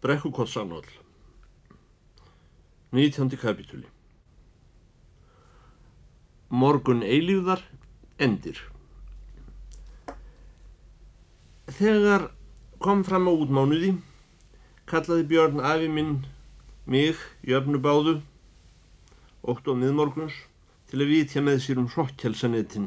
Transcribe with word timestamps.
Brekkukottsannál 0.00 0.84
19. 2.94 3.34
kapitúli 3.34 3.88
Morgun 6.54 7.00
eilíðar 7.02 7.64
endir. 8.22 8.60
Þegar 11.66 12.28
kom 12.78 13.02
fram 13.08 13.26
á 13.26 13.34
útmánuði 13.34 13.88
kallaði 14.86 15.24
Björn 15.32 15.58
afi 15.66 15.88
minn 15.90 16.12
mig, 16.86 17.18
jöfnubáðu 17.42 18.20
ótt 19.42 19.66
og 19.66 19.80
miðmorguns 19.80 20.36
til 20.92 21.00
að 21.02 21.10
vitja 21.10 21.42
með 21.42 21.58
sér 21.64 21.80
um 21.82 21.88
hrottjelsanetinn 21.90 22.86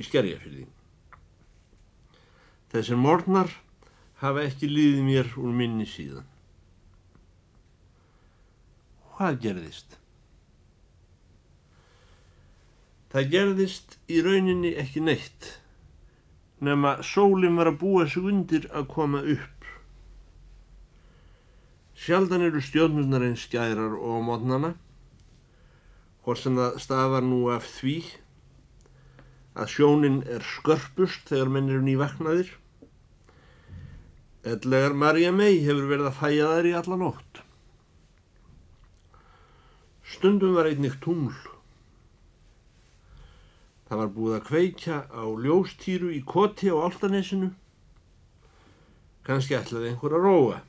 í 0.00 0.06
skerjafyrði 0.08 0.64
Þessir 2.72 2.96
morgnar 3.04 3.52
hafa 4.24 4.48
ekki 4.48 4.72
líðið 4.72 5.04
mér 5.10 5.30
úr 5.36 5.52
minni 5.60 5.84
síðan 5.92 6.32
Hvað 9.16 9.38
gerðist? 9.44 10.00
Það 13.12 13.30
gerðist 13.32 13.94
í 14.12 14.20
rauninni 14.24 14.74
ekki 14.76 15.00
neitt 15.00 15.54
nema 16.60 16.96
sólinn 17.04 17.56
var 17.58 17.70
að 17.70 17.80
búa 17.82 18.06
sig 18.08 18.24
undir 18.24 18.66
að 18.72 18.88
koma 18.92 19.20
upp. 19.20 19.68
Sjaldan 21.96 22.44
eru 22.44 22.60
stjórnurnar 22.60 23.24
einn 23.24 23.38
skærar 23.40 23.96
og 23.96 24.22
mótnana, 24.24 24.74
hvort 26.24 26.42
sem 26.42 26.56
það 26.56 26.78
stafar 26.82 27.24
nú 27.24 27.46
af 27.52 27.66
því 27.78 27.96
að 29.56 29.72
sjónin 29.72 30.20
er 30.28 30.44
skörpust 30.44 31.28
þegar 31.30 31.52
menn 31.52 31.72
eru 31.72 31.84
nývaknaðir. 31.84 32.52
Ellegar 34.46 34.94
Marja 34.94 35.32
mei 35.32 35.64
hefur 35.64 35.88
verið 35.90 36.10
að 36.10 36.20
fæja 36.20 36.52
þær 36.52 36.68
í 36.70 36.76
alla 36.80 37.00
nótt. 37.00 37.45
Stundum 40.06 40.54
var 40.54 40.68
einnig 40.70 40.94
tungl. 41.02 41.34
Það 43.86 44.00
var 44.00 44.12
búið 44.14 44.36
að 44.36 44.46
kveikja 44.48 44.96
á 45.10 45.24
ljóstýru 45.26 46.12
í 46.14 46.22
koti 46.26 46.70
á 46.70 46.78
Altanesinu. 46.78 47.52
Kanski 49.26 49.58
ætlaði 49.58 49.92
einhver 49.92 50.14
að 50.14 50.26
róa. 50.26 50.62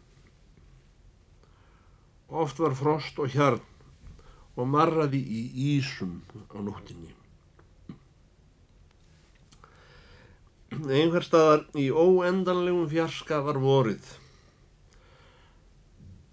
Oft 2.27 2.59
var 2.59 2.75
frost 2.77 3.21
og 3.21 3.29
hjarn 3.33 3.61
og 4.57 4.69
marraði 4.73 5.21
í 5.21 5.41
ísum 5.77 6.17
á 6.49 6.57
nóttinni. 6.57 7.13
Einhver 10.73 11.25
staðar 11.25 11.67
í 11.77 11.87
óendanlegum 11.93 12.89
fjarska 12.89 13.39
var 13.45 13.61
vorið. 13.61 14.05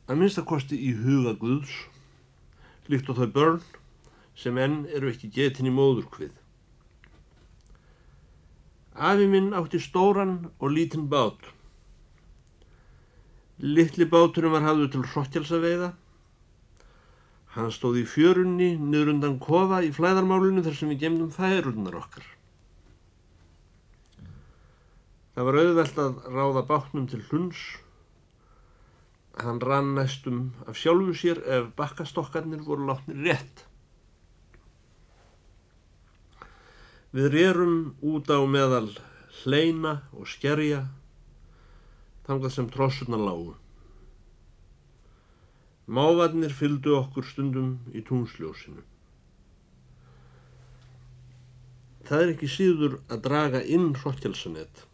Að 0.09 0.21
minnstakosti 0.21 0.77
í 0.89 0.93
huga 0.99 1.37
Guðs 1.41 1.77
líkt 2.93 3.11
og 3.13 3.21
þau 3.21 3.29
börn 3.37 3.61
sem 4.39 4.59
enn 4.59 4.85
eru 4.93 5.11
ekki 5.13 5.31
getin 5.35 5.71
í 5.71 5.75
móðurkvið. 5.75 6.33
Afi 8.95 9.27
minn 9.31 9.55
átti 9.59 9.81
stóran 9.83 10.37
og 10.59 10.71
lítinn 10.75 11.09
bát. 11.11 11.51
Littli 13.59 14.07
báturum 14.11 14.55
var 14.55 14.67
hafður 14.67 14.91
til 14.93 15.05
hrottjálsaveiða. 15.13 15.93
Hann 17.55 17.71
stóð 17.75 18.01
í 18.03 18.07
fjörunni 18.11 18.73
niður 18.79 19.13
undan 19.15 19.39
kofa 19.43 19.81
í 19.87 19.93
flæðarmálinu 19.95 20.63
þar 20.67 20.79
sem 20.79 20.91
við 20.91 21.05
gemdum 21.05 21.31
færurnar 21.35 21.99
okkar. 22.01 22.27
Það 25.35 25.49
var 25.49 25.59
auðvelt 25.63 25.97
að 25.99 26.19
ráða 26.35 26.63
bátnum 26.67 27.07
til 27.11 27.23
hluns 27.31 27.63
Hann 29.43 29.59
rann 29.61 29.95
næstum 29.97 30.53
af 30.67 30.77
sjálfu 30.79 31.15
sér 31.19 31.41
ef 31.43 31.73
bakkastokkarnir 31.77 32.63
voru 32.63 32.87
látnir 32.87 33.19
rétt. 33.27 33.65
Við 37.15 37.31
rerum 37.35 37.95
út 38.03 38.31
á 38.31 38.39
meðal 38.47 38.93
hleina 39.43 40.01
og 40.15 40.31
skerja 40.31 40.85
þangað 42.27 42.55
sem 42.55 42.71
trossurna 42.71 43.19
lágu. 43.19 43.55
Mávarnir 45.87 46.55
fylgdu 46.55 46.95
okkur 46.97 47.27
stundum 47.29 47.77
í 47.93 48.01
túnsljósinu. 48.07 48.83
Það 52.05 52.23
er 52.23 52.33
ekki 52.35 52.49
síður 52.53 52.99
að 53.09 53.23
draga 53.27 53.61
inn 53.65 53.93
hrottjelsanett, 53.99 54.85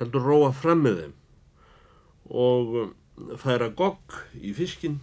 heldur 0.00 0.24
róa 0.24 0.52
fram 0.56 0.84
með 0.84 1.02
þeim 1.02 1.16
og 2.30 2.76
færa 3.40 3.70
gogg 3.76 4.16
í 4.40 4.52
fiskinn 4.56 5.00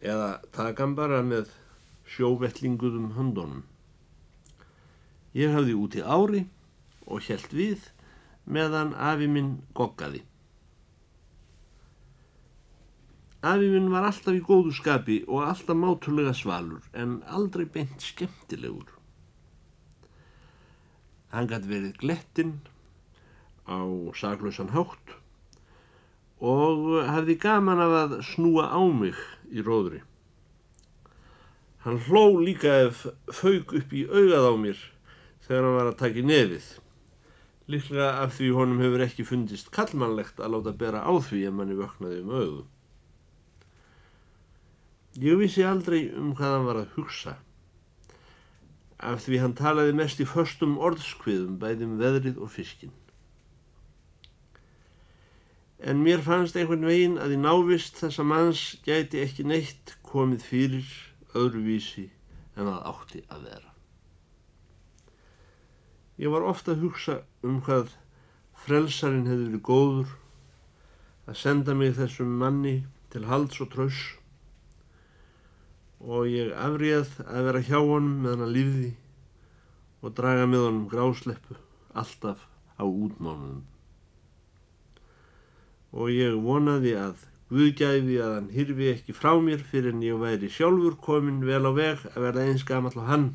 eða 0.00 0.36
taka 0.54 0.84
hann 0.84 0.94
bara 0.98 1.22
með 1.26 1.50
sjóvellinguðum 2.16 3.12
höndunum. 3.16 3.64
Ég 5.36 5.52
hafði 5.52 5.74
úti 5.76 6.02
ári 6.04 6.46
og 7.06 7.26
helt 7.26 7.52
við 7.52 7.90
meðan 8.46 8.94
afi 8.94 9.28
minn 9.28 9.56
goggaði. 9.76 10.22
Afi 13.46 13.68
minn 13.70 13.90
var 13.92 14.06
alltaf 14.08 14.34
í 14.34 14.42
góðu 14.42 14.72
skapi 14.74 15.20
og 15.26 15.44
alltaf 15.46 15.76
mátulega 15.78 16.32
svalur 16.34 16.86
en 16.94 17.20
aldrei 17.26 17.66
beint 17.66 18.02
skemmtilegur. 18.02 18.88
Hann 21.34 21.50
gæti 21.50 21.70
verið 21.70 22.00
glettinn 22.00 22.56
á 23.66 23.82
saglausan 24.16 24.72
hátt 24.74 25.16
og 26.40 27.00
hafði 27.08 27.38
gaman 27.40 27.80
af 27.80 27.94
að 28.02 28.18
snúa 28.28 28.68
á 28.68 28.80
mig 28.92 29.16
í 29.48 29.64
róðri. 29.64 30.02
Hann 31.86 32.00
hló 32.08 32.36
líka 32.42 32.72
ef 32.84 33.06
fauk 33.32 33.72
upp 33.78 33.92
í 33.94 34.04
augað 34.10 34.50
á 34.50 34.54
mér 34.58 34.82
þegar 35.46 35.62
hann 35.62 35.78
var 35.78 35.90
að 35.92 35.98
taka 36.02 36.20
í 36.20 36.26
nefið. 36.26 36.66
Líklega 37.66 38.10
af 38.22 38.36
því 38.36 38.50
honum 38.54 38.82
hefur 38.82 39.04
ekki 39.06 39.26
fundist 39.26 39.72
kallmannlegt 39.74 40.38
að 40.38 40.52
láta 40.54 40.74
bera 40.76 41.02
á 41.02 41.12
því 41.14 41.46
ef 41.48 41.54
manni 41.56 41.78
vöknaði 41.78 42.20
um 42.22 42.34
auðu. 42.34 42.64
Ég 45.16 45.40
vissi 45.40 45.64
aldrei 45.64 46.10
um 46.12 46.34
hvað 46.36 46.52
hann 46.52 46.68
var 46.68 46.82
að 46.82 46.92
hugsa. 46.98 47.38
Af 49.00 49.24
því 49.24 49.40
hann 49.40 49.56
talaði 49.56 49.96
mest 49.96 50.20
í 50.20 50.28
förstum 50.28 50.76
orðskviðum 50.76 51.56
bæðum 51.62 51.96
veðrið 52.00 52.38
og 52.42 52.52
fiskinn 52.52 52.92
en 55.78 56.02
mér 56.02 56.22
fannst 56.24 56.56
einhvern 56.56 56.86
veginn 56.88 57.18
að 57.20 57.36
í 57.36 57.38
návist 57.40 58.00
þessa 58.00 58.24
manns 58.24 58.62
gæti 58.86 59.20
ekki 59.20 59.44
neitt 59.44 59.96
komið 60.08 60.44
fyrir 60.48 60.92
öðruvísi 61.36 62.06
en 62.56 62.70
að 62.72 62.84
átti 62.92 63.22
að 63.28 63.48
vera. 63.50 63.72
Ég 66.16 66.32
var 66.32 66.46
ofta 66.48 66.72
að 66.72 66.86
hugsa 66.86 67.18
um 67.44 67.58
hvað 67.64 67.92
frelsarin 68.64 69.28
hefði 69.28 69.50
verið 69.50 69.66
góður 69.68 70.14
að 71.28 71.40
senda 71.42 71.74
mig 71.76 71.92
þessum 71.98 72.32
manni 72.40 72.78
til 73.12 73.26
halds 73.28 73.60
og 73.60 73.68
tröss 73.74 74.00
og 76.00 76.28
ég 76.30 76.54
afríð 76.56 77.18
að 77.26 77.48
vera 77.50 77.64
hjá 77.68 77.78
honum 77.82 78.22
meðan 78.24 78.46
að 78.46 78.56
lífði 78.56 78.90
og 80.00 80.16
draga 80.16 80.48
með 80.48 80.68
honum 80.70 80.88
grásleppu 80.88 81.56
alltaf 81.96 82.48
á 82.80 82.84
útmánunum 82.84 83.64
og 85.96 86.12
ég 86.12 86.36
vonaði 86.44 86.92
að 87.00 87.24
Guðgæfi 87.46 88.16
að 88.18 88.32
hann 88.34 88.46
hyrfi 88.50 88.86
ekki 88.90 89.14
frá 89.14 89.36
mér 89.38 89.60
fyrir 89.62 89.92
en 89.94 90.00
ég 90.02 90.18
væri 90.18 90.48
sjálfur 90.50 90.96
komin 90.98 91.44
vel 91.46 91.62
á 91.62 91.72
veg 91.76 92.00
að 92.10 92.24
verða 92.24 92.46
eins 92.50 92.64
gamall 92.66 92.98
á 92.98 93.06
hann. 93.06 93.26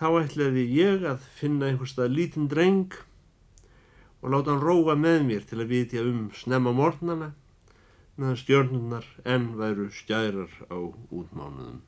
Þá 0.00 0.06
ætlaði 0.22 0.64
ég 0.72 1.04
að 1.04 1.26
finna 1.36 1.68
einhverstað 1.68 2.14
lítinn 2.16 2.48
dreng 2.48 2.96
og 4.22 4.32
láta 4.32 4.54
hann 4.54 4.64
róa 4.64 4.96
með 4.96 5.26
mér 5.28 5.44
til 5.44 5.60
að 5.60 5.74
vitja 5.74 6.06
um 6.08 6.30
snemma 6.32 6.72
mornana 6.72 7.34
meðan 8.16 8.40
stjörnurnar 8.40 9.10
enn 9.28 9.52
væru 9.60 9.90
stjærar 9.92 10.56
á 10.72 10.80
útmánuðum. 11.12 11.84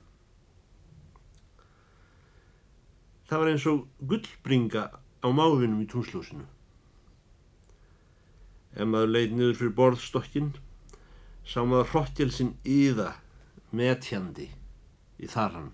Það 3.25 3.41
var 3.41 3.55
eins 3.55 3.67
og 3.73 3.83
gullbringa 4.05 4.85
á 4.93 5.29
máfinum 5.33 5.81
í 5.81 5.89
túnsljósinu 5.89 6.45
ef 8.79 8.87
maður 8.87 9.15
leið 9.15 9.35
niður 9.35 9.59
fyrir 9.59 9.75
borðstokkin 9.79 10.53
sá 11.49 11.61
maður 11.65 11.91
hrottjelsinn 11.93 12.55
íða 12.63 13.11
metjandi 13.75 14.49
í 15.19 15.29
þarran. 15.31 15.73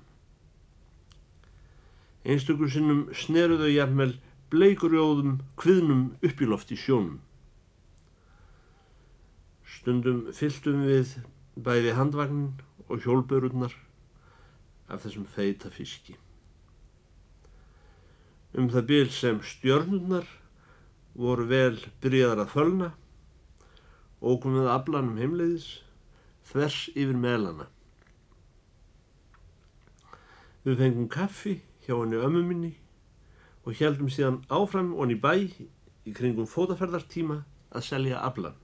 Einstökur 2.25 2.71
sinnum 2.73 3.07
sneruðu 3.13 3.69
jafnvel 3.75 4.15
bleikurjóðum 4.55 5.41
kviðnum 5.61 6.05
upp 6.25 6.41
í 6.41 6.49
loft 6.49 6.73
í 6.73 6.79
sjónum. 6.81 7.19
Stundum 9.69 10.29
fylltum 10.33 10.85
við 10.89 11.19
bæði 11.61 11.97
handvagnin 11.99 12.55
og 12.89 13.05
hjólbörurnar 13.05 13.75
af 14.89 15.05
þessum 15.05 15.27
feita 15.29 15.71
fiski. 15.73 16.17
Um 18.55 18.71
það 18.71 18.89
byrj 18.91 19.13
sem 19.13 19.41
stjörnurnar 19.43 20.29
voru 21.15 21.47
vel 21.49 21.79
byrjaðar 22.03 22.45
að 22.45 22.53
fölna 22.55 22.91
ókum 24.25 24.57
við 24.57 24.71
aflanum 24.73 25.19
heimleiðis, 25.21 25.67
þvers 26.49 26.79
yfir 26.95 27.17
meðlana. 27.21 27.69
Við 30.65 30.81
fengum 30.81 31.09
kaffi 31.13 31.59
hjá 31.85 31.95
henni 31.99 32.21
ömmu 32.25 32.43
minni 32.49 32.73
og 33.65 33.77
heldum 33.79 34.09
síðan 34.13 34.41
áfram 34.49 34.95
og 34.95 35.05
henni 35.05 35.19
bæ 35.21 35.35
í 36.05 36.13
kringum 36.17 36.49
fótaferðartíma 36.49 37.43
að 37.75 37.87
selja 37.89 38.23
aflan. 38.25 38.57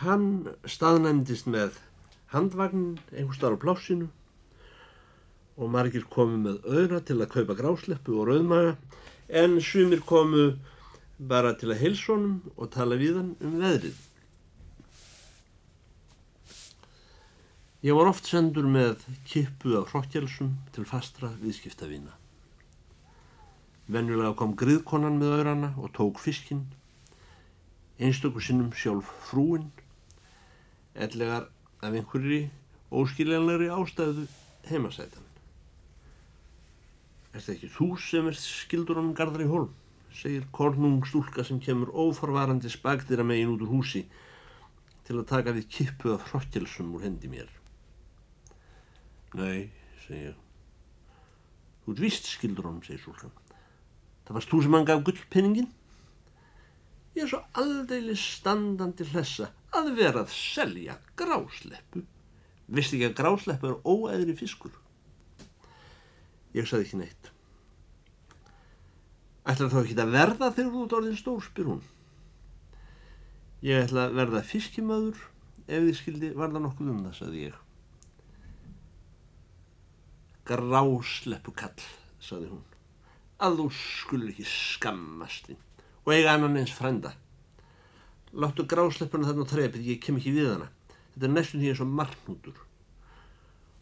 Hann 0.00 0.54
staðnæmdist 0.68 1.48
með 1.50 1.80
handvagnin 2.32 2.98
einhver 3.12 3.36
starf 3.36 3.60
á 3.60 3.62
plásinu 3.64 4.08
og 5.58 5.72
margir 5.74 6.04
komu 6.08 6.38
með 6.44 6.60
auðra 6.68 7.00
til 7.02 7.18
að 7.18 7.32
kaupa 7.34 7.56
grásleppu 7.58 8.20
og 8.20 8.28
rauðmaga 8.30 8.76
en 9.28 9.60
sumir 9.60 10.00
komu 10.00 10.52
bara 11.18 11.52
til 11.58 11.72
að 11.72 11.82
heilsónum 11.82 12.38
og 12.56 12.70
tala 12.72 12.96
við 12.96 13.18
hann 13.20 13.34
um 13.44 13.58
veðrið. 13.60 13.98
Ég 17.84 17.94
var 17.94 18.08
oft 18.10 18.26
sendur 18.26 18.66
með 18.66 19.04
kippu 19.28 19.76
af 19.78 19.92
hrokkjálsum 19.92 20.54
til 20.74 20.86
fastra 20.88 21.30
viðskiptavina. 21.42 22.14
Venjulega 23.88 24.34
kom 24.38 24.56
griðkonan 24.58 25.20
með 25.20 25.36
auðrana 25.36 25.70
og 25.78 25.92
tók 25.96 26.18
fiskinn, 26.20 26.66
einstöku 28.02 28.42
sinnum 28.42 28.72
sjálf 28.74 29.12
frúinn, 29.28 29.70
ellegar 30.94 31.46
af 31.78 31.94
einhverju 31.94 32.48
óskiljanlegri 32.90 33.70
ástæðu 33.72 34.26
heimasætan. 34.68 35.27
Er 37.38 37.44
þetta 37.44 37.54
ekki 37.54 37.68
þú 37.70 37.86
sem 38.02 38.26
er 38.26 38.34
skildur 38.34 38.98
honum 38.98 39.14
gardar 39.14 39.44
í 39.44 39.46
hólm? 39.46 39.70
segir 40.10 40.46
kornung 40.50 41.04
stúlka 41.06 41.44
sem 41.46 41.60
kemur 41.62 41.92
ófarvarandi 41.94 42.70
spagdira 42.72 43.22
megin 43.22 43.52
út 43.52 43.62
úr 43.62 43.70
húsi 43.70 44.00
til 45.06 45.20
að 45.20 45.28
taka 45.30 45.54
við 45.54 45.68
kippu 45.76 46.16
af 46.16 46.24
hrokkjálsum 46.32 46.90
úr 46.96 47.04
hendi 47.06 47.30
mér. 47.30 47.52
Nei, 49.38 49.70
segja. 50.06 50.34
Þú 51.84 51.94
ert 51.94 52.02
vist 52.02 52.26
skildur 52.26 52.66
honum, 52.66 52.82
segir 52.82 53.04
Súlkan. 53.04 53.30
Það 54.26 54.40
varst 54.40 54.50
þú 54.50 54.62
sem 54.64 54.76
hann 54.76 54.88
gaf 54.90 55.06
gullpenningin? 55.06 55.70
Ég 57.14 57.22
er 57.22 57.30
svo 57.30 57.44
aldrei 57.62 58.18
standandi 58.18 59.06
hlessa 59.12 59.52
að 59.78 59.94
vera 60.00 60.26
að 60.26 60.34
selja 60.34 60.98
grásleppu. 61.14 62.02
Vist 62.66 62.98
ekki 62.98 63.12
að 63.12 63.16
grásleppu 63.22 63.70
er 63.70 63.80
óæðri 63.86 64.34
fiskur? 64.42 64.74
Ég 66.56 66.68
saði 66.68 66.86
ekki 66.86 67.00
neitt. 67.02 67.30
Ætlar 69.48 69.72
þá 69.72 69.78
ekki 69.82 69.96
að 70.00 70.12
verða 70.12 70.50
þegar 70.52 70.72
þú 70.74 70.84
ert 70.84 70.96
orðin 70.98 71.18
stór, 71.18 71.44
spyr 71.44 71.70
hún. 71.72 71.82
Ég 73.64 73.86
ætla 73.86 74.06
að 74.08 74.18
verða 74.20 74.44
fiskimöður 74.46 75.22
ef 75.66 75.84
þið 75.84 75.94
skildi 75.98 76.32
varða 76.36 76.62
nokkuð 76.64 76.92
um 76.92 77.00
það, 77.06 77.14
saði 77.18 77.44
ég. 77.46 77.56
Grásleppu 80.48 81.52
kall, 81.56 81.86
saði 82.24 82.52
hún, 82.52 82.62
að 83.44 83.58
þú 83.60 83.66
skulur 83.76 84.30
ekki 84.32 84.46
skammast 84.48 85.50
þín 85.50 85.64
og 86.08 86.14
eiga 86.14 86.32
annan 86.32 86.56
eins 86.56 86.72
frenda. 86.72 87.12
Láttu 88.32 88.64
grásleppuna 88.68 89.28
þarna 89.28 89.44
á 89.44 89.50
trefið, 89.50 89.84
ég 89.92 90.00
kem 90.00 90.16
ekki 90.20 90.32
við 90.32 90.48
hana. 90.54 90.70
Þetta 91.12 91.26
er 91.28 91.34
næstum 91.34 91.60
því 91.60 91.72
eins 91.72 91.82
og 91.84 91.92
margnútur. 91.98 92.64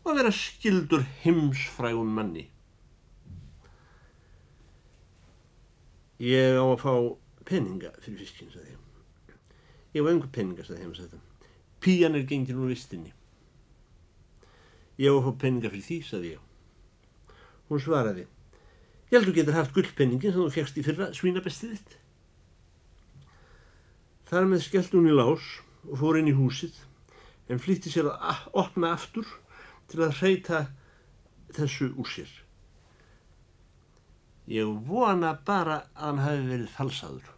Og 0.02 0.10
að 0.10 0.20
vera 0.22 0.32
skildur 0.34 1.06
heimsfrægum 1.22 2.10
manni. 2.18 2.48
Ég 6.22 6.56
á 6.56 6.64
að 6.64 6.80
fá 6.80 6.92
peninga 7.48 7.92
fyrir 8.00 8.22
fiskinn, 8.24 8.52
saði 8.52 8.72
ég. 8.72 9.36
Ég 9.96 10.06
á 10.06 10.08
einhver 10.08 10.32
peninga, 10.32 10.64
saði 10.64 10.84
heimsættan. 10.84 11.24
Píjan 11.84 12.16
er 12.16 12.24
gengin 12.28 12.62
úr 12.62 12.72
vistinni. 12.72 13.12
Ég 14.96 15.12
á 15.12 15.16
að 15.16 15.28
fá 15.28 15.32
peninga 15.44 15.72
fyrir 15.72 15.84
því, 15.84 15.98
saði 16.08 16.32
ég. 16.36 16.42
Hún 17.68 17.82
svaraði, 17.82 18.24
ég 19.10 19.16
held 19.16 19.24
að 19.24 19.28
þú 19.28 19.36
getur 19.40 19.56
haft 19.58 19.74
gullpenningin 19.74 20.32
sem 20.32 20.40
þú 20.40 20.50
fegst 20.54 20.76
í 20.78 20.84
fyrra 20.86 21.10
svínabestið 21.16 21.76
þitt. 21.76 21.96
Þar 24.30 24.48
með 24.50 24.64
skellt 24.64 24.94
hún 24.94 25.10
í 25.10 25.14
lás 25.14 25.44
og 25.86 25.98
fór 26.00 26.20
inn 26.20 26.30
í 26.30 26.36
húsið 26.38 26.78
en 27.50 27.60
flýtti 27.62 27.92
sér 27.92 28.08
að 28.14 28.46
opna 28.62 28.94
aftur 28.96 29.28
til 29.90 30.02
að 30.06 30.22
reyta 30.22 30.64
þessu 31.54 31.92
úr 31.94 32.10
sér. 32.10 32.30
Ég 34.46 34.68
vona 34.86 35.32
bara 35.46 35.80
að 35.94 36.04
hann 36.04 36.22
hafi 36.22 36.44
verið 36.46 36.74
falsaður. 36.74 37.30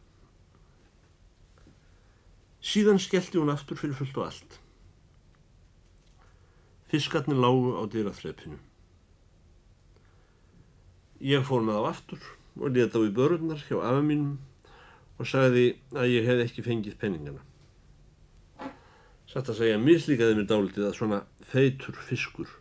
Síðan 2.69 3.01
skellti 3.01 3.41
hún 3.41 3.53
aftur 3.53 3.79
fyrir 3.81 3.97
fullt 3.97 4.19
og 4.19 4.27
allt. 4.27 4.59
Fiskarnir 6.93 7.41
lágu 7.41 7.77
á 7.81 7.83
dýraþreipinu. 7.89 8.59
Ég 11.25 11.47
fór 11.49 11.65
með 11.65 11.81
á 11.81 11.83
aftur 11.89 12.29
og 12.59 12.77
leta 12.77 13.01
á 13.01 13.07
í 13.07 13.15
börurnar 13.15 13.65
hjá 13.65 13.79
afa 13.81 14.05
mínum 14.05 14.37
og 15.19 15.27
sagði 15.27 15.67
að 15.97 16.13
ég 16.13 16.29
hef 16.29 16.45
ekki 16.45 16.67
fengið 16.67 16.99
penningana. 17.01 17.43
Satt 19.29 19.49
að 19.49 19.63
segja 19.63 19.81
mislíkaði 19.81 20.39
mér 20.39 20.49
dálitið 20.49 20.89
að 20.89 20.97
svona 21.01 21.25
feitur 21.51 21.97
fiskur 22.09 22.53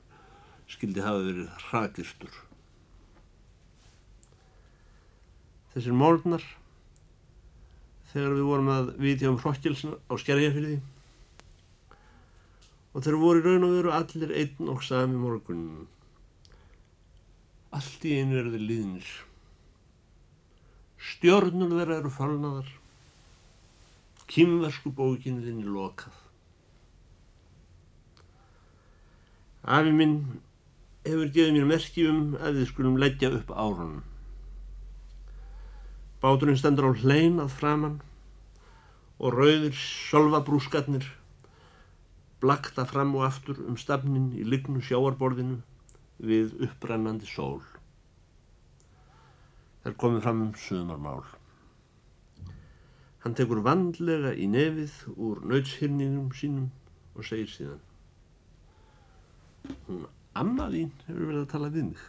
skildi 0.67 1.03
hafa 1.03 1.23
verið 1.23 1.67
hrakirstur. 1.69 2.46
Þessir 5.77 5.94
málnar 5.94 6.41
þegar 8.09 8.31
við 8.33 8.47
vorum 8.47 8.71
að 8.74 8.88
vitja 8.97 9.29
um 9.29 9.38
hrokkjelsin 9.38 9.94
á 10.09 10.13
skerjafyrði 10.18 10.79
og 12.97 13.06
þeir 13.06 13.19
voru 13.21 13.44
í 13.44 13.45
raun 13.45 13.68
og 13.68 13.75
veru 13.75 13.94
allir 13.94 14.33
einn 14.41 14.71
og 14.74 14.81
sami 14.88 15.19
morgunin 15.21 15.85
Allt 17.77 18.06
í 18.09 18.15
einu 18.18 18.39
eru 18.39 18.53
þeir 18.56 18.63
líðnir. 18.63 19.07
Stjórnur 21.12 21.74
þeirra 21.75 21.97
eru 22.00 22.12
falnaðar. 22.15 22.69
Kymversku 24.31 24.89
bókinniðinni 24.95 25.68
lokað. 25.68 26.15
Afi 29.77 29.91
minn 29.94 30.18
hefur 31.06 31.30
gefið 31.35 31.57
mér 31.57 31.68
merki 31.75 32.07
um 32.09 32.23
að 32.39 32.62
við 32.62 32.69
skulum 32.71 32.97
leggja 33.03 33.35
upp 33.35 33.51
árunum. 33.51 34.06
Báturinn 36.27 36.59
stendur 36.59 36.89
á 36.91 37.00
hlein 37.00 37.38
að 37.39 37.54
framann 37.56 38.01
og 39.16 39.31
rauðir 39.31 39.78
solvabrúskatnir 39.80 41.06
blakta 42.44 42.83
fram 42.90 43.13
og 43.16 43.23
aftur 43.30 43.61
um 43.63 43.78
stafnin 43.80 44.33
í 44.35 44.44
lignu 44.44 44.81
sjáarborðinu 44.83 45.61
við 46.19 46.57
upprennandi 46.68 47.30
sól. 47.31 47.61
Er 49.87 49.95
komið 49.95 50.28
fram 50.28 50.44
um 50.49 50.51
sömarmál. 50.59 51.23
Hann 53.23 53.40
tekur 53.40 53.63
vandlega 53.63 54.35
í 54.35 54.51
nefið 54.51 54.99
úr 55.16 55.40
nautshyrningum 55.47 56.35
sínum 56.35 56.68
og 57.16 57.23
segir 57.31 57.49
síðan 57.56 57.81
Hún 59.87 60.04
amma 60.35 60.68
þín 60.75 60.92
hefur 61.07 61.25
verið 61.31 61.42
að 61.45 61.51
tala 61.56 61.71
við 61.71 61.90
mig. 61.94 62.06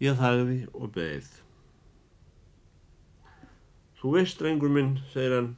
Ég 0.00 0.16
þagði 0.16 0.58
og 0.72 0.92
beð. 0.94 1.30
Þú 4.00 4.14
veist, 4.16 4.38
drengur 4.40 4.72
minn, 4.72 4.94
segir 5.12 5.34
hann, 5.36 5.50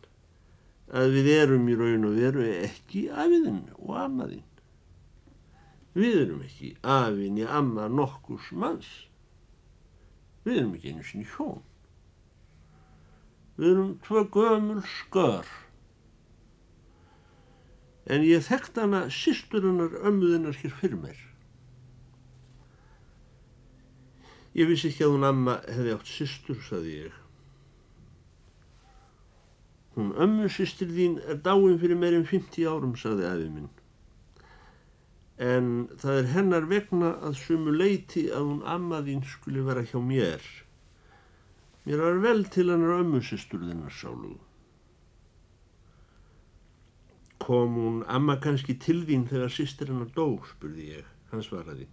að 0.91 1.15
við 1.17 1.29
erum 1.37 1.69
í 1.71 1.77
raun 1.79 2.09
og 2.09 2.17
veru 2.19 2.47
ekki 2.67 3.07
afiðinn 3.15 3.69
og 3.79 3.93
ammaðinn. 4.03 4.49
Við 5.93 6.19
erum 6.23 6.45
ekki 6.47 6.71
afinn 6.83 7.41
í 7.41 7.45
amma 7.45 7.89
nokkurs 7.93 8.49
manns. 8.57 8.89
Við 10.47 10.63
erum 10.63 10.75
ekki 10.77 10.95
einu 10.95 11.05
sinni 11.07 11.29
hjón. 11.35 11.61
Við 13.59 13.69
erum 13.75 13.91
tvö 14.07 14.25
gömul 14.33 14.81
skör. 14.89 15.49
En 18.11 18.25
ég 18.27 18.43
þekkt 18.49 18.81
hana 18.81 19.05
sýsturinnar 19.13 20.01
ömmuðinnar 20.01 20.57
hér 20.65 20.75
fyrir 20.81 20.99
mér. 21.05 21.21
Ég 24.59 24.69
vissi 24.69 24.91
ekki 24.91 25.07
að 25.07 25.15
hún 25.15 25.29
amma 25.29 25.61
hefði 25.69 25.95
átt 25.95 26.11
sýstur, 26.11 26.59
saði 26.67 26.97
ég. 27.05 27.22
Hún 29.97 30.15
ömmu 30.17 30.49
sýstir 30.49 30.89
þín 30.89 31.19
er 31.29 31.41
dáin 31.45 31.79
fyrir 31.81 31.99
meirinn 32.01 32.29
50 32.29 32.69
árum, 32.69 32.97
saði 32.97 33.29
aðið 33.29 33.55
minn 33.59 33.71
en 35.43 35.89
það 35.99 36.19
er 36.21 36.29
hennar 36.37 36.67
vegna 36.71 37.13
að 37.27 37.39
sumu 37.41 37.73
leiti 37.75 38.29
að 38.31 38.49
hún 38.51 38.61
ammaðín 38.69 39.25
skuli 39.27 39.65
vera 39.65 39.83
hjá 39.83 39.99
mér. 39.99 40.43
Mér 41.87 42.03
var 42.05 42.21
vel 42.23 42.45
til 42.47 42.69
hennar 42.71 43.01
ömmusistur 43.01 43.65
þinnar 43.65 43.95
sálu. 43.97 44.37
Kom 47.43 47.75
hún 47.75 48.05
amma 48.07 48.37
kannski 48.39 48.77
til 48.79 49.01
þín 49.09 49.27
þegar 49.31 49.51
sýstir 49.51 49.91
hennar 49.91 50.13
dó, 50.15 50.37
spurði 50.47 50.93
ég, 50.93 51.09
hann 51.33 51.43
svaraði. 51.43 51.89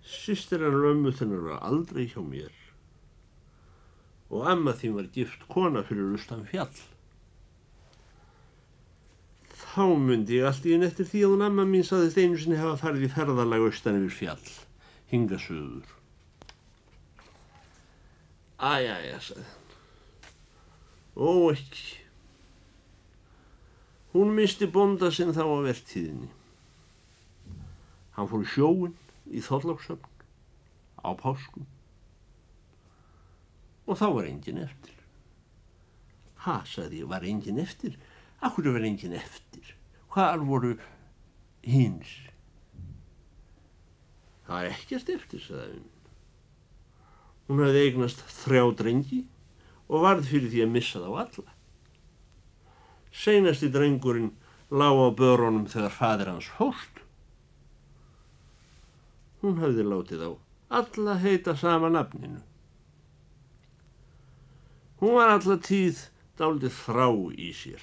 Sýstir 0.00 0.64
hennar 0.64 0.88
ömmu 0.94 1.12
þinnar 1.18 1.44
var 1.50 1.66
aldrei 1.68 2.06
hjá 2.08 2.22
mér. 2.24 2.61
Og 4.32 4.48
amma 4.48 4.72
þín 4.76 4.96
var 4.96 5.08
gift 5.12 5.44
kona 5.52 5.82
fyrir 5.84 6.14
austan 6.16 6.44
fjall. 6.48 6.72
Þá 9.52 9.84
myndi 10.00 10.38
ég 10.38 10.48
allt 10.48 10.66
í 10.68 10.74
einn 10.74 10.84
eftir 10.86 11.08
því 11.08 11.24
að 11.24 11.34
hún 11.34 11.46
amma 11.46 11.64
mín 11.68 11.84
saðist 11.84 12.20
einu 12.20 12.38
sinni 12.40 12.60
hafa 12.60 12.78
farið 12.80 13.08
í 13.08 13.10
ferðalag 13.12 13.66
austan 13.68 13.98
yfir 14.00 14.16
fjall, 14.18 14.52
hingasöður. 15.12 15.98
Æja, 18.62 18.96
æja, 19.00 19.18
sagði 19.26 19.44
hann. 19.48 19.58
Ó, 21.16 21.52
ekki. 21.52 21.98
Hún 24.12 24.32
misti 24.36 24.68
bonda 24.68 25.10
sinn 25.12 25.32
þá 25.36 25.44
á 25.44 25.56
vertíðinni. 25.64 26.30
Hann 28.16 28.28
fór 28.28 28.44
í 28.44 28.48
sjóin 28.52 28.96
í 29.32 29.40
Þorláksöfn 29.44 30.08
á 31.00 31.10
páskum 31.16 31.68
og 33.86 33.98
þá 33.98 34.06
var 34.14 34.28
engin 34.28 34.60
eftir. 34.62 34.98
Ha, 36.46 36.60
sagði 36.66 37.02
ég, 37.02 37.08
var 37.10 37.24
engin 37.26 37.60
eftir? 37.62 37.96
Akkur 38.42 38.72
var 38.74 38.84
engin 38.86 39.14
eftir? 39.14 39.74
Hvar 40.12 40.42
voru 40.42 40.74
hins? 41.62 42.12
Það 44.46 44.54
var 44.56 44.70
ekkert 44.72 45.12
eftir, 45.14 45.42
sagði 45.42 45.78
hún. 45.78 45.88
Hún 47.48 47.62
hafði 47.62 47.82
eignast 47.86 48.22
þrjá 48.42 48.62
drengi 48.78 49.24
og 49.88 50.06
varð 50.06 50.28
fyrir 50.30 50.50
því 50.52 50.62
að 50.64 50.72
missa 50.74 51.02
þá 51.02 51.10
alla. 51.24 51.54
Seinasti 53.12 53.68
drengurinn 53.72 54.30
lág 54.72 54.98
á 54.98 55.08
börunum 55.18 55.66
þegar 55.70 55.94
fadir 55.94 56.30
hans 56.32 56.48
hóst. 56.58 57.02
Hún 59.42 59.58
hafði 59.60 59.84
látið 59.84 60.24
á 60.26 60.30
alla 60.80 61.18
heita 61.20 61.54
sama 61.58 61.90
nafninu. 61.92 62.40
Hún 65.02 65.16
var 65.18 65.32
alla 65.34 65.56
tíð 65.58 65.98
dálitið 66.38 66.76
þrá 66.78 67.08
í 67.34 67.48
sér. 67.58 67.82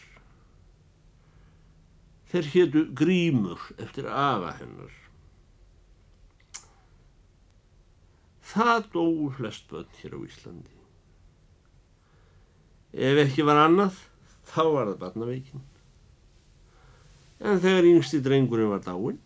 Þeir 2.31 2.47
hétu 2.53 2.83
grímur 2.95 3.65
eftir 3.75 4.07
afa 4.07 4.53
hennar. 4.61 4.93
Það 8.53 8.87
dói 8.93 9.27
flest 9.35 9.67
bönn 9.67 9.91
hér 9.99 10.15
á 10.15 10.19
Íslandi. 10.23 10.77
Ef 12.95 13.19
ekki 13.25 13.43
var 13.45 13.65
annað, 13.65 13.99
þá 14.47 14.63
var 14.63 14.87
það 14.93 14.99
barnaveikin. 15.03 15.67
En 17.43 17.59
þegar 17.59 17.91
yngsti 17.91 18.23
drengurinn 18.23 18.71
var 18.71 18.85
dáin 18.87 19.19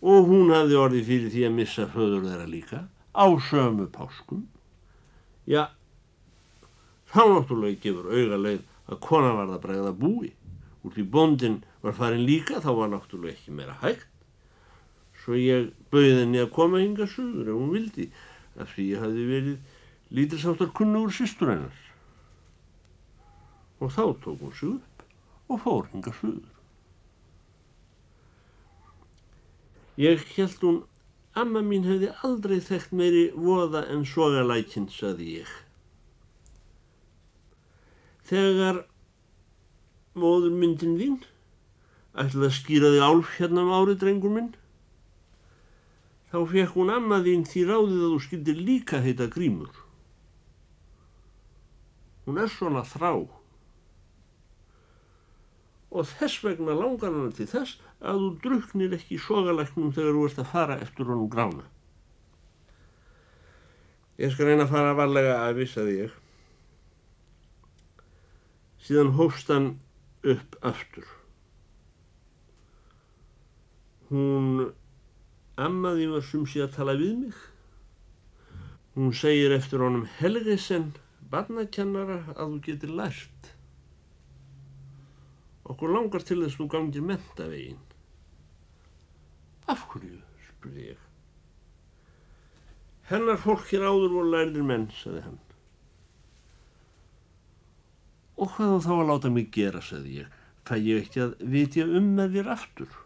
og 0.00 0.28
hún 0.32 0.56
hafði 0.56 0.80
orðið 0.80 1.08
fyrir 1.12 1.32
því 1.36 1.44
að 1.46 1.56
missa 1.60 1.86
föður 1.92 2.26
þeirra 2.30 2.48
líka 2.48 2.80
á 3.16 3.26
sömu 3.44 3.86
páskum, 3.92 4.46
já, 5.48 5.68
Þá 7.12 7.22
náttúrulega 7.30 7.80
gefur 7.82 8.10
auga 8.10 8.40
leið 8.42 8.64
að 8.90 9.00
kona 9.06 9.32
var 9.36 9.52
það 9.52 9.62
bregða 9.64 9.92
búi. 10.00 10.32
Úr 10.82 10.94
því 10.94 11.04
bondin 11.10 11.56
var 11.82 11.96
farin 11.98 12.26
líka 12.26 12.60
þá 12.62 12.70
var 12.80 12.92
náttúrulega 12.92 13.34
ekki 13.34 13.54
meira 13.54 13.76
hægt. 13.82 14.08
Svo 15.22 15.38
ég 15.38 15.72
bauði 15.90 16.20
henni 16.20 16.42
að 16.42 16.52
koma 16.54 16.82
hinga 16.82 17.08
söður 17.10 17.50
ef 17.50 17.58
hún 17.58 17.72
vildi 17.74 18.10
af 18.56 18.70
því 18.74 18.84
ég 18.92 19.02
hafi 19.02 19.24
verið 19.30 19.56
lítilsáttar 20.18 20.70
kunnugur 20.76 21.14
sýstur 21.14 21.50
hennar. 21.50 21.80
Og 23.82 23.90
þá 23.92 24.04
tók 24.22 24.44
hún 24.44 24.54
sig 24.54 24.76
upp 24.76 25.06
og 25.50 25.62
fór 25.64 25.90
hinga 25.92 26.14
söður. 26.20 26.52
Ég 29.96 30.22
held 30.36 30.58
hún, 30.60 30.82
amma 31.32 31.62
mín 31.64 31.86
hefði 31.88 32.10
aldrei 32.26 32.58
þekkt 32.60 32.92
meiri 32.92 33.30
voða 33.32 33.86
en 33.92 34.04
sogalækinn, 34.04 34.90
saði 34.92 35.38
ég. 35.40 35.54
Þegar 38.26 38.82
móður 40.18 40.54
myndin 40.58 40.96
þín 40.98 41.18
ætlaði 42.16 42.48
að 42.48 42.54
skýra 42.56 42.92
þig 42.94 43.04
álf 43.06 43.32
hérna 43.36 43.62
um 43.62 43.74
árið, 43.76 43.98
drengur 44.00 44.32
minn, 44.32 44.52
þá 46.32 46.38
fekk 46.52 46.74
hún 46.74 46.92
amma 46.94 47.20
þín 47.26 47.44
því 47.46 47.64
ráðið 47.68 48.04
að 48.06 48.14
þú 48.14 48.20
skildir 48.24 48.62
líka 48.68 49.02
heita 49.04 49.28
grímur. 49.32 49.82
Hún 52.26 52.40
er 52.42 52.50
svona 52.50 52.82
þrá 52.88 53.12
og 55.96 56.08
þess 56.18 56.42
vegna 56.42 56.74
langar 56.76 57.14
hann 57.14 57.32
til 57.36 57.46
þess 57.48 57.78
að 58.02 58.18
þú 58.24 58.30
druknir 58.42 58.96
ekki 58.96 59.16
í 59.16 59.22
sogalæknum 59.22 59.94
þegar 59.94 60.16
þú 60.16 60.24
ert 60.26 60.42
að 60.42 60.50
fara 60.50 60.80
eftir 60.82 61.08
honum 61.08 61.30
grána. 61.32 61.64
Ég 64.18 64.32
skal 64.32 64.50
reyna 64.50 64.66
að 64.66 64.72
fara 64.74 64.96
varlega 64.98 65.38
að 65.44 65.60
vissaði 65.60 66.00
ég 66.02 66.22
síðan 68.86 69.14
hófst 69.18 69.50
hann 69.50 69.72
upp 70.26 70.56
aftur. 70.66 71.06
Hún 74.10 74.68
ammaði 75.58 76.06
var 76.12 76.22
sumsi 76.26 76.62
að 76.62 76.76
tala 76.76 76.94
við 76.98 77.16
mig. 77.24 77.40
Hún 78.96 79.10
segir 79.16 79.52
eftir 79.56 79.82
honum 79.82 80.06
Helgesen, 80.20 80.92
barnakennara, 81.32 82.22
að 82.36 82.54
þú 82.54 82.60
getur 82.68 82.94
lært. 83.00 83.50
Okkur 85.66 85.90
langar 85.90 86.22
til 86.22 86.38
þess 86.44 86.54
að 86.54 86.60
þú 86.62 86.68
gangir 86.76 87.08
mentavegin. 87.08 87.82
Af 89.66 89.82
hverju, 89.90 90.20
spurði 90.46 90.92
ég. 90.92 91.02
Hennar 93.10 93.42
fólk 93.42 93.66
hér 93.72 93.88
áður 93.90 94.14
voru 94.14 94.30
lærðir 94.30 94.66
menn, 94.66 94.86
saði 94.94 95.24
hann. 95.26 95.42
Og 98.36 98.52
hvað 98.56 98.78
þá 98.84 98.92
að 98.96 99.08
láta 99.10 99.32
mig 99.32 99.48
gera, 99.54 99.80
segði 99.80 100.20
ég, 100.20 100.32
fæ 100.68 100.74
ég 100.76 101.04
ekki 101.04 101.22
að 101.24 101.36
vitja 101.54 101.86
um 101.88 102.10
með 102.18 102.36
þér 102.36 102.50
aftur. 102.56 102.98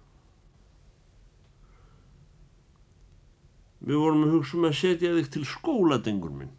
Við 3.80 3.96
vorum 3.96 4.26
að 4.26 4.34
hugsa 4.36 4.58
um 4.58 4.66
að 4.68 4.76
setja 4.80 5.14
þig 5.16 5.30
til 5.32 5.46
skóladengur 5.48 6.34
minn 6.36 6.56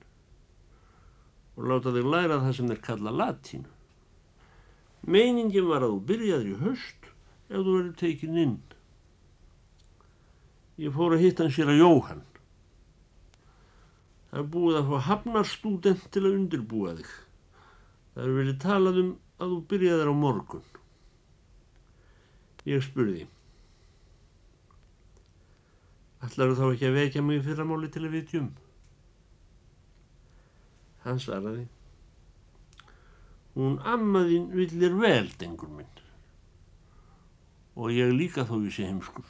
og 1.60 1.68
láta 1.68 1.92
þig 1.94 2.08
læra 2.10 2.40
það 2.42 2.56
sem 2.58 2.70
þeir 2.72 2.84
kalla 2.88 3.12
latínu. 3.14 3.70
Meiningin 5.02 5.68
var 5.70 5.84
að 5.86 5.96
þú 5.96 6.00
byrjaður 6.10 6.50
í 6.50 6.60
höst 6.62 7.10
ef 7.52 7.58
þú 7.58 7.76
verður 7.76 7.96
tekin 8.00 8.40
inn. 8.42 8.60
Ég 10.82 10.94
fór 10.96 11.14
að 11.14 11.26
hitta 11.26 11.46
hans 11.46 11.58
sér 11.58 11.70
að 11.74 11.82
Jóhann. 11.82 12.24
Það 14.32 14.40
er 14.42 14.50
búið 14.56 14.80
að 14.80 14.90
fá 14.90 15.08
hafnarstúdent 15.10 16.08
til 16.14 16.24
að 16.24 16.38
undirbúa 16.38 16.96
þig. 17.02 17.12
Það 18.12 18.24
eru 18.26 18.38
verið 18.38 18.58
talað 18.62 18.98
um 19.02 19.12
að 19.42 19.54
þú 19.54 19.60
byrjaðir 19.72 20.12
á 20.12 20.16
morgun. 20.22 20.66
Ég 22.68 22.84
spurði. 22.86 23.28
Ætlar 26.22 26.52
þú 26.52 26.58
þá 26.60 26.66
ekki 26.68 26.90
að 26.90 26.98
vekja 27.00 27.24
mig 27.26 27.46
fyrramáli 27.46 27.90
til 27.90 28.04
að 28.06 28.16
vitjum? 28.18 28.50
Hann 31.06 31.22
svaraði. 31.22 31.66
Hún 33.56 33.80
ammaðinn 33.88 34.52
villir 34.54 34.94
vel, 35.00 35.32
dengur 35.42 35.72
minn. 35.74 35.90
Og 37.80 37.96
ég 37.96 38.12
líka 38.14 38.46
þó 38.46 38.60
ég 38.62 38.76
sé 38.76 38.86
heimskur. 38.86 39.26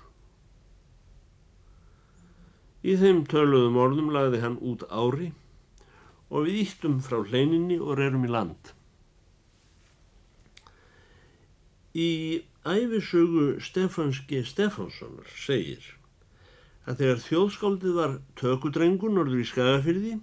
Í 2.82 2.98
þeim 2.98 3.24
töluðum 3.30 3.78
orðum 3.78 4.10
lagði 4.14 4.42
hann 4.42 4.58
út 4.66 4.84
ári 4.90 5.30
og 6.32 6.48
við 6.48 6.62
íttum 6.64 7.02
frá 7.04 7.20
hleininni 7.28 7.78
og 7.84 7.98
rerum 8.00 8.24
í 8.24 8.32
land. 8.32 8.72
Í 11.92 12.12
æfisögu 12.64 13.58
Stefans 13.60 14.22
G. 14.30 14.46
Stefanssonar 14.48 15.28
segir 15.36 15.84
að 16.88 17.02
þegar 17.02 17.24
þjóðskáldið 17.26 17.98
var 17.98 18.14
tökudrengur 18.40 19.12
norður 19.12 19.42
í 19.44 19.48
Skagafyrði 19.50 20.14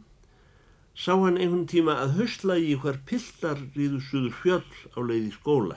sá 0.98 1.12
hann 1.12 1.36
einhvern 1.36 1.68
tíma 1.70 1.98
að 2.02 2.16
höstlægi 2.22 2.78
hver 2.82 3.02
pillar 3.06 3.60
ríðu 3.76 4.00
suður 4.08 4.40
fjöll 4.40 4.72
á 4.96 4.98
leið 5.04 5.28
í 5.28 5.34
skóla. 5.36 5.76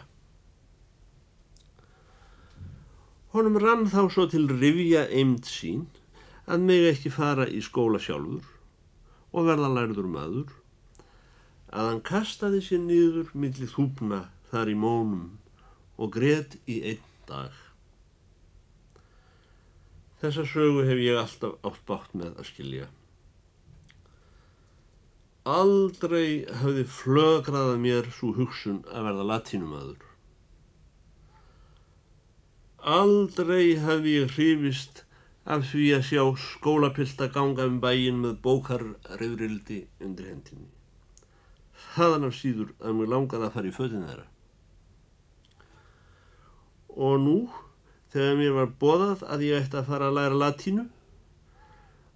Honum 3.35 3.59
rann 3.63 3.85
þá 3.91 4.01
svo 4.11 4.25
til 4.31 4.47
rivja 4.50 5.05
eimt 5.11 5.45
sín 5.47 5.85
að 6.47 6.65
mig 6.71 6.88
ekki 6.89 7.11
fara 7.13 7.45
í 7.51 7.61
skóla 7.63 8.00
sjálfur 8.01 8.50
og 9.31 9.47
verða 9.47 9.71
lærður 9.71 10.09
maður 10.11 10.55
að 11.71 11.88
hann 11.88 12.01
kastaði 12.07 12.61
sér 12.65 12.81
niður 12.83 13.31
millir 13.33 13.71
þúpna 13.71 14.25
þar 14.51 14.71
í 14.71 14.77
mónum 14.77 15.27
og 16.01 16.11
greiðt 16.15 16.57
í 16.67 16.81
einn 16.91 17.05
dag. 17.29 17.53
Þessa 20.21 20.43
sögu 20.45 20.83
hef 20.85 21.00
ég 21.01 21.17
alltaf 21.17 21.55
átt 21.65 21.85
bátt 21.88 22.17
með 22.17 22.35
að 22.35 22.50
skilja. 22.51 22.89
Aldrei 25.50 26.43
hafði 26.61 26.83
flögraða 26.85 27.77
mér 27.81 28.11
svo 28.13 28.35
hugsun 28.35 28.83
að 28.91 29.07
verða 29.07 29.27
latínumadur. 29.31 30.03
Aldrei 32.81 33.77
hafði 33.81 34.19
ég 34.19 34.35
hrifist 34.35 35.01
af 35.45 35.65
því 35.71 35.88
að 35.95 36.05
sjá 36.05 36.24
skólapilta 36.38 37.27
ganga 37.33 37.65
um 37.65 37.79
bæin 37.81 38.21
með 38.21 38.38
bókarröðrildi 38.45 39.81
undir 40.00 40.29
hendinni. 40.29 40.69
þaðan 41.95 42.27
af 42.27 42.36
síður 42.38 42.69
að 42.79 42.95
mér 42.95 43.10
langaði 43.12 43.48
að 43.48 43.53
fara 43.55 43.67
í 43.67 43.75
fötin 43.75 44.05
þeirra. 44.07 44.27
Og 46.91 47.17
nú, 47.19 47.38
þegar 48.13 48.38
mér 48.39 48.53
var 48.55 48.74
bóðað 48.79 49.24
að 49.27 49.45
ég 49.48 49.63
ætti 49.65 49.79
að 49.79 49.89
fara 49.89 50.07
að 50.07 50.17
læra 50.19 50.38
latínu, 50.38 50.86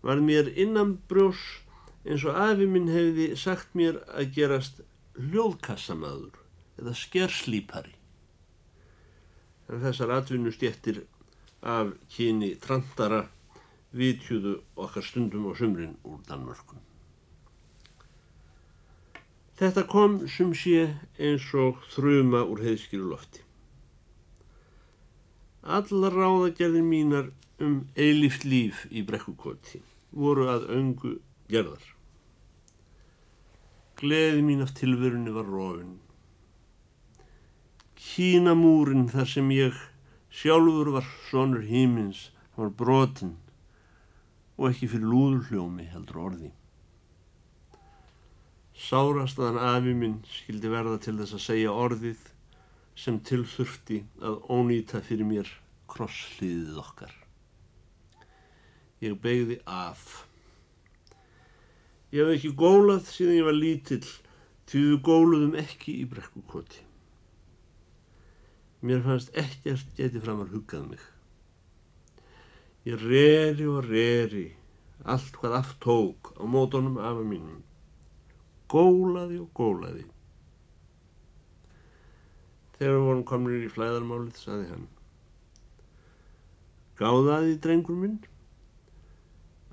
var 0.05 0.21
mér 0.21 0.51
innan 0.53 0.95
brjós 1.09 1.41
eins 2.05 2.23
og 2.29 2.37
afi 2.37 2.67
minn 2.69 2.91
hefði 2.93 3.31
sagt 3.39 3.73
mér 3.73 3.97
að 4.13 4.31
gerast 4.37 4.83
hljóðkassamaður 5.17 6.37
eða 6.79 6.93
skerslýpari. 7.01 7.95
En 9.65 9.81
þessar 9.81 10.13
atvinnustjettir 10.19 11.01
af 11.65 11.93
kyni 12.13 12.53
trantara 12.61 13.25
vitjuðu 13.95 14.59
okkar 14.75 15.05
stundum 15.05 15.47
og 15.49 15.57
sumrin 15.57 15.95
úr 16.05 16.19
Danmörkun. 16.27 16.81
Þetta 19.55 19.85
kom 19.87 20.19
sem 20.27 20.51
sé 20.53 20.81
eins 21.17 21.47
og 21.55 21.79
þruma 21.93 22.43
úr 22.43 22.61
heiðskýru 22.65 23.07
lofti. 23.09 23.41
Allar 25.63 26.13
ráðagerðin 26.13 26.89
mínar 26.89 27.31
um 27.63 27.77
eilift 27.95 28.43
líf 28.45 28.83
í 28.91 29.01
brekkukoti 29.07 29.79
voru 30.11 30.49
að 30.51 30.67
öngu 30.75 31.15
gerðar. 31.49 31.81
Gleði 33.95 34.43
mín 34.43 34.61
af 34.65 34.75
tilverunni 34.75 35.31
var 35.31 35.47
rófin. 35.47 35.95
Kínamúrin 37.95 39.07
þar 39.09 39.31
sem 39.31 39.49
ég 39.55 39.79
sjálfur 40.35 40.91
var 40.97 41.07
sonur 41.29 41.63
hímins 41.63 42.29
var 42.55 42.69
brotin 42.69 43.35
og 44.57 44.69
ekki 44.69 44.89
fyrir 44.91 45.07
lúðurhljómi 45.11 45.87
heldur 45.91 46.21
orði. 46.27 46.51
Sárastaðan 48.75 49.59
afi 49.63 49.93
minn 49.95 50.17
skildi 50.27 50.71
verða 50.71 50.97
til 51.03 51.15
þess 51.21 51.37
að 51.37 51.45
segja 51.45 51.75
orðið 51.85 52.25
sem 52.99 53.19
tilþurfti 53.27 54.01
að 54.23 54.41
ónýta 54.51 55.01
fyrir 55.03 55.27
mér 55.29 55.51
krosslíðið 55.91 56.81
okkar. 56.83 57.13
Ég 59.03 59.15
begði 59.23 59.59
af. 59.67 60.25
Ég 62.11 62.23
hef 62.23 62.35
ekki 62.37 62.55
gólað 62.59 63.07
síðan 63.11 63.39
ég 63.39 63.47
var 63.47 63.59
lítill 63.59 64.03
því 64.65 64.83
við 64.89 64.99
góluðum 65.07 65.55
ekki 65.63 65.99
í 66.01 66.09
brekkukoti. 66.11 66.84
Mér 68.85 69.01
fannst 69.01 69.31
ekkert 69.33 69.87
geti 69.97 70.21
framar 70.21 70.51
huggað 70.53 70.89
mig. 70.91 71.03
Ég 72.85 73.01
reri 73.01 73.65
og 73.65 73.87
reri 73.87 74.51
allt 75.09 75.37
hvað 75.39 75.55
aftók 75.57 76.35
á 76.37 76.45
mótonum 76.45 76.99
afa 77.01 77.23
mínum. 77.25 77.63
Gólaði 78.69 79.39
og 79.41 79.49
gólaði. 79.57 80.03
Þegar 82.75 82.93
við 82.93 83.05
vorum 83.07 83.23
komin 83.25 83.65
í 83.65 83.71
flæðarmálið, 83.71 84.37
saði 84.37 84.67
hann. 84.69 84.85
Gáðaði, 86.99 87.55
drengur 87.63 87.97
minn, 87.99 88.19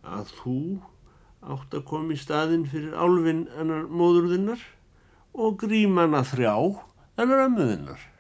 að 0.03 0.33
þú 0.39 0.57
átt 1.43 1.77
að 1.77 1.85
koma 1.91 2.15
í 2.15 2.23
staðin 2.23 2.65
fyrir 2.71 2.97
álfinn 2.97 3.45
ennar 3.59 3.91
móðurðinnar 3.91 4.65
og 5.35 5.61
gríman 5.61 6.17
að 6.17 6.33
þrjá 6.33 6.57
ennar 7.21 7.45
ömmuðinnar. 7.49 8.12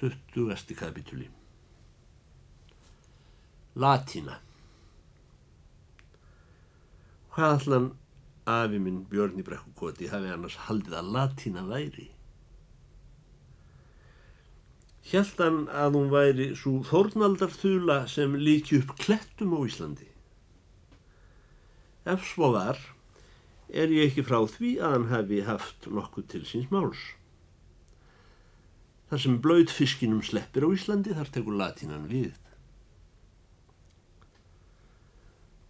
20. 0.00 0.72
kapitúli 0.80 1.26
Latína 3.76 4.38
Hvað 7.34 7.56
allan 7.56 7.90
afi 8.48 8.80
minn 8.80 9.02
Björn 9.10 9.42
í 9.42 9.44
brekkukoti 9.44 10.08
hafi 10.08 10.32
annars 10.32 10.56
haldið 10.70 10.96
að 11.02 11.12
latína 11.18 11.66
væri? 11.68 12.06
Hjaldan 15.12 15.60
að 15.68 16.00
hún 16.00 16.10
væri 16.16 16.48
svo 16.56 16.78
þórnaldarþula 16.88 18.00
sem 18.08 18.40
líki 18.40 18.80
upp 18.80 18.96
klettum 19.04 19.52
á 19.52 19.60
Íslandi. 19.68 20.08
Ef 22.08 22.24
svo 22.32 22.54
var, 22.56 22.80
er 23.68 23.92
ég 23.92 24.08
ekki 24.08 24.24
frá 24.24 24.40
því 24.48 24.78
að 24.80 24.96
hann 24.96 25.10
hafi 25.12 25.44
haft 25.44 25.92
nokkuð 25.92 26.30
til 26.32 26.46
síns 26.48 26.72
máls. 26.72 27.10
Þar 29.10 29.22
sem 29.24 29.40
blöyt 29.42 29.72
fiskinum 29.74 30.22
sleppir 30.22 30.62
á 30.62 30.68
Íslandi 30.70 31.16
þar 31.16 31.32
tekur 31.34 31.56
latínan 31.58 32.06
við. 32.06 32.36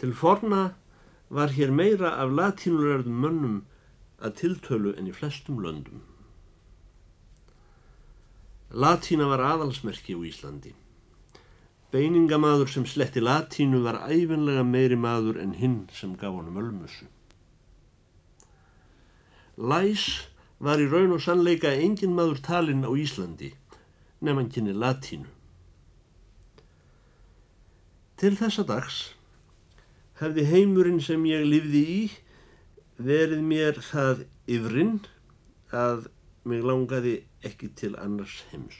Til 0.00 0.12
forna 0.16 0.74
var 1.32 1.54
hér 1.56 1.72
meira 1.72 2.12
af 2.20 2.32
latínulærðum 2.36 3.16
mönnum 3.24 3.58
að 4.20 4.36
tiltölu 4.42 4.92
en 4.98 5.08
í 5.08 5.14
flestum 5.16 5.60
löndum. 5.64 6.02
Latína 8.70 9.26
var 9.32 9.42
aðalsmerki 9.54 10.14
á 10.14 10.20
Íslandi. 10.20 10.74
Beiningamadur 11.90 12.68
sem 12.70 12.84
sletti 12.86 13.22
latínu 13.24 13.80
var 13.82 14.02
æfinlega 14.06 14.62
meiri 14.62 15.00
maður 15.00 15.40
en 15.42 15.56
hinn 15.58 15.78
sem 15.96 16.12
gaf 16.14 16.36
honum 16.36 16.60
ölmusu. 16.60 17.08
Læs 19.58 20.04
var 20.60 20.80
í 20.80 20.88
raun 20.90 21.14
og 21.16 21.22
sannleika 21.24 21.72
engin 21.72 22.12
maður 22.16 22.42
talinn 22.44 22.84
á 22.84 22.92
Íslandi 22.92 23.54
nefn 24.20 24.36
hann 24.36 24.50
kynni 24.52 24.74
latínu. 24.76 25.28
Til 28.20 28.34
þessa 28.36 28.66
dags 28.68 28.98
hefði 30.20 30.44
heimurinn 30.50 31.00
sem 31.00 31.24
ég 31.24 31.46
lifði 31.48 31.84
í 31.94 32.00
verið 33.00 33.40
mér 33.52 33.80
það 33.80 34.26
yfrinn 34.58 34.98
að 35.72 36.10
mig 36.44 36.64
langaði 36.64 37.14
ekki 37.48 37.70
til 37.80 37.94
annars 37.96 38.42
heims. 38.50 38.76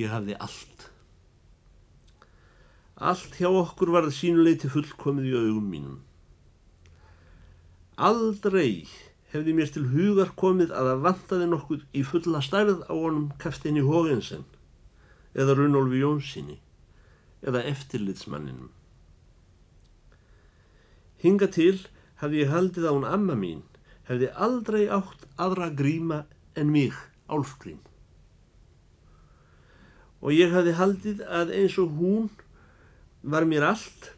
Ég 0.00 0.10
hafði 0.10 0.34
allt. 0.42 0.88
Allt 2.96 3.38
hjá 3.38 3.48
okkur 3.52 3.92
var 3.94 4.08
það 4.08 4.18
sínuleiti 4.18 4.70
fullkomið 4.72 5.30
í 5.30 5.36
augum 5.38 5.70
mínum. 5.70 5.98
Aldrei 7.96 8.88
hefði 9.36 9.54
mér 9.56 9.72
til 9.72 9.84
hugar 9.92 10.32
komið 10.40 10.72
að 10.72 10.90
það 10.90 11.02
vantaði 11.06 11.48
nokkuð 11.52 11.82
í 11.92 12.04
fulla 12.08 12.40
stærð 12.44 12.86
á 12.88 12.94
honum 12.96 13.28
Kaftinni 13.42 13.84
Hógensen 13.84 14.46
eða 15.36 15.58
Runolfi 15.58 16.00
Jónssoni 16.00 16.56
eða 17.44 17.62
eftirlitsmanninum. 17.68 18.70
Hinga 21.20 21.48
til 21.52 21.76
hafði 22.20 22.44
ég 22.44 22.52
haldið 22.52 22.88
á 22.88 22.92
hún 22.92 23.08
amma 23.08 23.36
mín, 23.36 23.60
hefði 24.08 24.30
aldrei 24.46 24.86
átt 24.92 25.26
aðra 25.36 25.68
gríma 25.74 26.24
en 26.56 26.72
mig, 26.72 26.96
álfgrím. 27.28 27.82
Og 30.24 30.32
ég 30.32 30.54
hafði 30.56 30.76
haldið 30.80 31.22
að 31.28 31.52
eins 31.60 31.76
og 31.82 31.92
hún 32.00 32.30
var 33.22 33.44
mér 33.44 33.68
allt, 33.74 34.12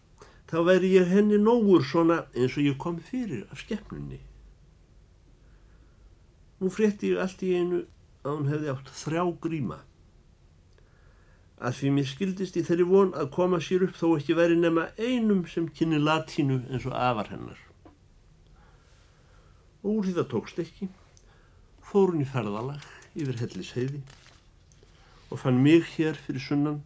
þá 0.48 0.62
væri 0.70 0.94
ég 0.94 1.10
henni 1.10 1.40
nógur 1.42 1.84
svona 1.84 2.22
eins 2.34 2.54
og 2.56 2.64
ég 2.70 2.78
kom 2.80 3.02
fyrir 3.02 3.46
af 3.50 3.64
skeppnunni. 3.64 4.20
Nú 6.58 6.72
frétti 6.74 7.12
ég 7.12 7.22
allt 7.22 7.42
í 7.46 7.52
einu 7.54 7.84
að 8.24 8.32
hún 8.32 8.50
hefði 8.50 8.72
átt 8.72 8.96
þrjá 9.02 9.22
gríma 9.44 9.78
að 11.58 11.74
því 11.78 11.90
mér 11.94 12.06
skildist 12.06 12.56
í 12.58 12.62
þeirri 12.66 12.86
von 12.86 13.08
að 13.18 13.30
koma 13.34 13.58
sér 13.62 13.84
upp 13.88 13.96
þó 13.98 14.06
ekki 14.16 14.36
veri 14.38 14.58
nema 14.58 14.88
einum 14.98 15.42
sem 15.50 15.66
kynni 15.74 15.98
latínu 15.98 16.60
eins 16.68 16.86
og 16.86 16.94
afar 16.94 17.32
hennar. 17.32 17.58
Og 19.82 19.90
úr 19.96 20.06
því 20.06 20.14
það 20.18 20.28
tókst 20.34 20.62
ekki, 20.62 20.88
fór 21.82 22.12
hún 22.12 22.22
í 22.22 22.28
ferðalag 22.28 22.86
yfir 23.18 23.42
hellisheiði 23.42 24.02
og 25.28 25.42
fann 25.42 25.58
mig 25.62 25.86
hér 25.96 26.18
fyrir 26.18 26.44
sunnan 26.44 26.80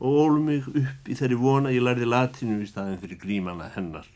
og 0.00 0.20
ólu 0.26 0.42
mig 0.42 0.66
upp 0.66 1.08
í 1.08 1.16
þeirri 1.16 1.38
von 1.40 1.70
að 1.70 1.78
ég 1.78 1.86
lærði 1.86 2.10
latínu 2.10 2.60
í 2.64 2.68
staðin 2.68 3.00
fyrir 3.02 3.20
grímana 3.22 3.70
hennar. 3.76 4.08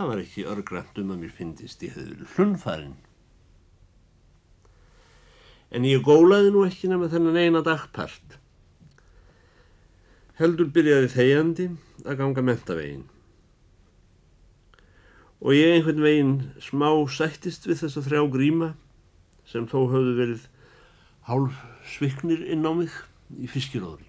Það 0.00 0.08
var 0.08 0.20
ekki 0.22 0.42
örgrænt 0.48 0.98
um 1.02 1.10
að 1.12 1.18
mér 1.20 1.32
finnist 1.36 1.82
ég 1.84 1.92
hefði 1.92 2.28
hlunfarinn 2.32 2.94
en 5.76 5.84
ég 5.84 6.00
gólaði 6.06 6.54
nú 6.54 6.62
ekki 6.64 6.88
nema 6.88 7.10
þennan 7.12 7.36
eina 7.36 7.60
dagpart. 7.66 8.38
Heldur 10.40 10.70
byrjaði 10.72 11.12
þegjandi 11.12 11.68
að 12.06 12.18
ganga 12.22 12.46
mentavegin. 12.48 13.04
Og 15.44 15.52
ég 15.52 15.76
einhvern 15.76 16.02
veginn 16.08 16.34
smá 16.64 16.88
sættist 17.12 17.68
við 17.68 17.84
þess 17.84 18.00
að 18.00 18.08
þrjá 18.08 18.24
gríma 18.34 18.72
sem 19.52 19.68
þó 19.68 19.78
höfðu 19.92 20.18
verið 20.18 20.50
hálf 21.28 21.64
sviknir 21.92 22.42
inn 22.48 22.64
á 22.64 22.72
mig 22.72 22.96
í 23.36 23.52
fiskiróðri. 23.52 24.08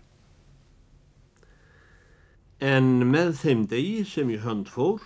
En 2.63 3.11
með 3.11 3.35
þeim 3.43 3.67
degi 3.67 4.05
sem 4.07 4.31
ég 4.31 4.47
hönd 4.47 4.71
fór 4.71 5.03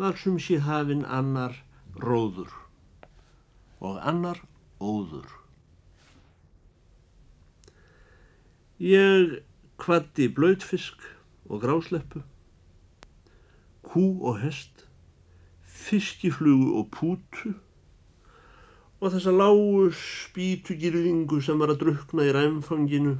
var 0.00 0.16
sem 0.16 0.38
sé 0.40 0.56
hafinn 0.64 1.04
annar 1.04 1.58
róður 2.00 2.48
og 3.84 4.00
annar 4.00 4.40
óður. 4.80 5.28
Ég 8.80 9.40
kvatti 9.80 10.30
blöytfisk 10.32 11.04
og 11.50 11.60
grásleppu 11.64 12.24
kú 13.90 14.04
og 14.24 14.38
hest, 14.40 14.86
fiskiflugu 15.60 16.76
og 16.78 16.90
pútu 16.94 17.54
og 19.00 19.08
þessa 19.12 19.32
lágu 19.32 19.88
spítugirðingu 19.96 21.40
sem 21.44 21.60
var 21.60 21.72
að 21.72 21.82
drukna 21.84 22.28
í 22.28 22.34
ræmfanginu 22.36 23.16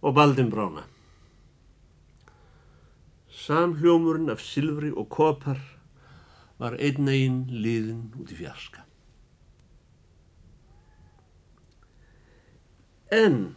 og 0.00 0.14
baldin 0.16 0.50
brána. 0.50 0.86
Samhljómurinn 3.30 4.30
af 4.30 4.42
silfri 4.42 4.90
og 4.90 5.10
kopar 5.10 5.58
var 6.60 6.76
einn 6.76 7.08
eginn 7.08 7.40
liðin 7.48 8.10
út 8.20 8.32
í 8.34 8.36
fjarska. 8.36 8.84
En 13.10 13.56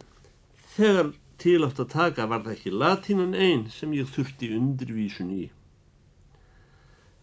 þegar 0.74 1.12
til 1.38 1.60
átt 1.66 1.82
að 1.82 1.92
taka 1.92 2.26
var 2.30 2.42
það 2.46 2.54
ekki 2.56 2.72
latínan 2.72 3.36
einn 3.36 3.68
sem 3.70 3.92
ég 3.94 4.08
þurfti 4.10 4.48
undirvísun 4.56 5.30
í. 5.34 5.44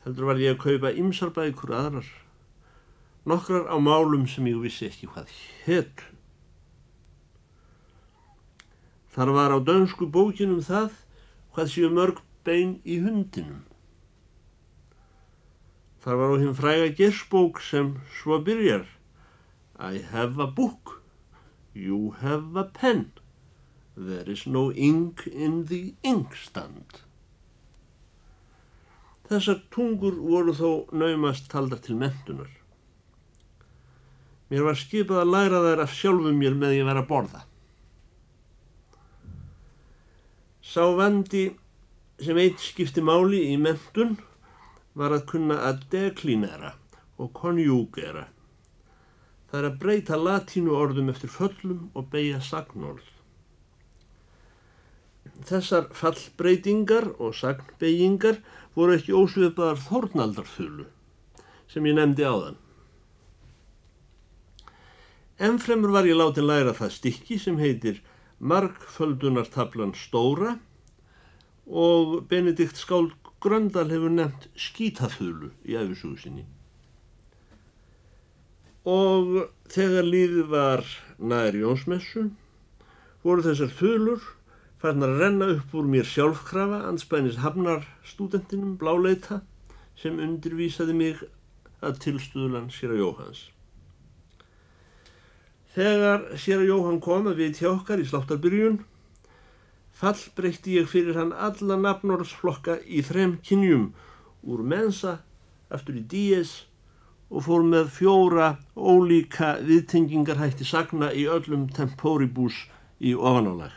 Heldur 0.05 0.29
var 0.29 0.41
ég 0.41 0.55
að 0.55 0.61
kaupa 0.63 0.93
ymsarbækur 0.97 1.73
aðrar, 1.77 2.07
nokkrar 3.25 3.67
á 3.69 3.77
málum 3.81 4.23
sem 4.29 4.47
ég 4.49 4.61
vissi 4.61 4.87
ekki 4.87 5.09
hvað 5.09 5.33
hér. 5.65 5.89
Þar 9.11 9.33
var 9.35 9.53
á 9.53 9.59
dönsku 9.59 10.07
bókinum 10.07 10.61
það 10.63 10.93
hvað 11.51 11.73
séu 11.73 11.91
mörg 11.91 12.23
bein 12.47 12.77
í 12.87 13.01
hundinum. 13.03 13.65
Þar 16.01 16.17
var 16.17 16.31
á 16.33 16.35
hinn 16.41 16.57
fræga 16.57 16.87
gersbók 16.97 17.61
sem 17.61 17.93
svo 18.17 18.39
byrjar 18.41 18.87
I 19.77 20.01
have 20.13 20.41
a 20.41 20.47
book, 20.47 21.01
you 21.73 22.15
have 22.21 22.57
a 22.57 22.63
pen. 22.63 23.11
There 23.95 24.29
is 24.29 24.47
no 24.47 24.71
ink 24.71 25.27
in 25.27 25.65
the 25.65 25.93
inkstand. 26.01 27.01
Þessar 29.29 29.61
tungur 29.73 30.17
voru 30.17 30.53
þó 30.57 30.71
naumast 30.93 31.49
taldar 31.53 31.81
til 31.85 31.95
mentunar. 32.01 32.49
Mér 34.51 34.65
var 34.67 34.75
skipað 34.75 35.21
að 35.21 35.31
læra 35.31 35.61
þær 35.65 35.83
af 35.85 35.93
sjálfum 35.95 36.41
mér 36.41 36.57
með 36.57 36.75
ég 36.79 36.89
vera 36.89 37.05
að 37.05 37.09
borða. 37.13 37.45
Sá 40.61 40.83
vandi 40.97 41.45
sem 42.21 42.37
eitt 42.41 42.59
skipti 42.61 43.05
máli 43.05 43.45
í 43.53 43.55
mentun 43.61 44.17
var 44.97 45.15
að 45.15 45.25
kunna 45.31 45.57
að 45.69 45.85
deklínera 45.93 46.75
og 47.21 47.31
konjúgera. 47.37 48.27
Það 49.51 49.59
er 49.59 49.67
að 49.67 49.79
breyta 49.83 50.17
latínu 50.19 50.75
orðum 50.75 51.11
eftir 51.11 51.31
föllum 51.31 51.89
og 51.93 52.07
beigja 52.11 52.39
sagnorð. 52.43 53.03
Þessar 55.47 55.89
fallbreytingar 55.97 57.09
og 57.19 57.35
sagnbeygingar 57.35 58.41
voru 58.75 58.95
ekki 58.97 59.15
ósviðbaðar 59.17 59.81
þórnaldarþulu 59.87 60.87
sem 61.71 61.87
ég 61.87 61.97
nefndi 61.97 62.27
á 62.27 62.35
þann. 62.35 62.59
Ennfremur 65.41 65.93
var 65.95 66.05
ég 66.05 66.19
látið 66.19 66.45
læra 66.45 66.73
það 66.77 66.95
stykki 66.97 67.39
sem 67.41 67.57
heitir 67.57 68.01
Markföldunartablan 68.41 69.95
stóra 69.97 70.55
og 71.65 72.21
Benedikt 72.29 72.77
Skál 72.77 73.09
Gröndal 73.41 73.89
hefur 73.89 74.13
nefnt 74.13 74.49
skítaþulu 74.53 75.49
í 75.65 75.77
æfisugusinni. 75.79 76.43
Og 78.85 79.47
þegar 79.69 80.05
líðið 80.05 80.51
var 80.51 80.85
nær 81.17 81.57
Jónsmessu 81.57 82.27
voru 83.25 83.45
þessar 83.45 83.73
þulur 83.77 84.27
fann 84.81 85.05
að 85.05 85.19
renna 85.21 85.47
upp 85.55 85.73
úr 85.77 85.89
mér 85.89 86.07
sjálfkrafa 86.09 86.83
anspænis 86.89 87.39
hafnar 87.41 87.85
stúdentinum 88.07 88.77
Bláleita 88.81 89.41
sem 89.97 90.17
undirvísaði 90.17 90.95
mig 90.97 91.21
að 91.85 91.99
tilstuðlan 92.05 92.69
Sýra 92.73 92.97
Jóhans. 92.97 93.43
Þegar 95.75 96.25
Sýra 96.41 96.65
Jóhann 96.65 97.01
kom 97.03 97.29
að 97.29 97.43
við 97.43 97.59
tjókkar 97.61 98.01
í 98.01 98.07
sláttarbyrjun 98.09 98.81
fall 99.91 100.19
breytti 100.35 100.77
ég 100.79 100.89
fyrir 100.89 101.17
hann 101.19 101.33
alla 101.47 101.77
nafnorðsflokka 101.79 102.79
í 102.87 103.03
þrem 103.05 103.37
kynjum 103.45 103.91
úr 104.41 104.63
mensa 104.65 105.19
aftur 105.71 105.99
í 105.99 106.03
díes 106.13 106.53
og 107.31 107.45
fór 107.47 107.63
með 107.63 107.91
fjóra 107.95 108.47
ólíka 108.75 109.53
viðtengingarhætti 109.63 110.67
sagna 110.67 111.11
í 111.15 111.27
öllum 111.31 111.67
tempóribús 111.75 112.65
í 112.99 113.13
ofanálag. 113.15 113.71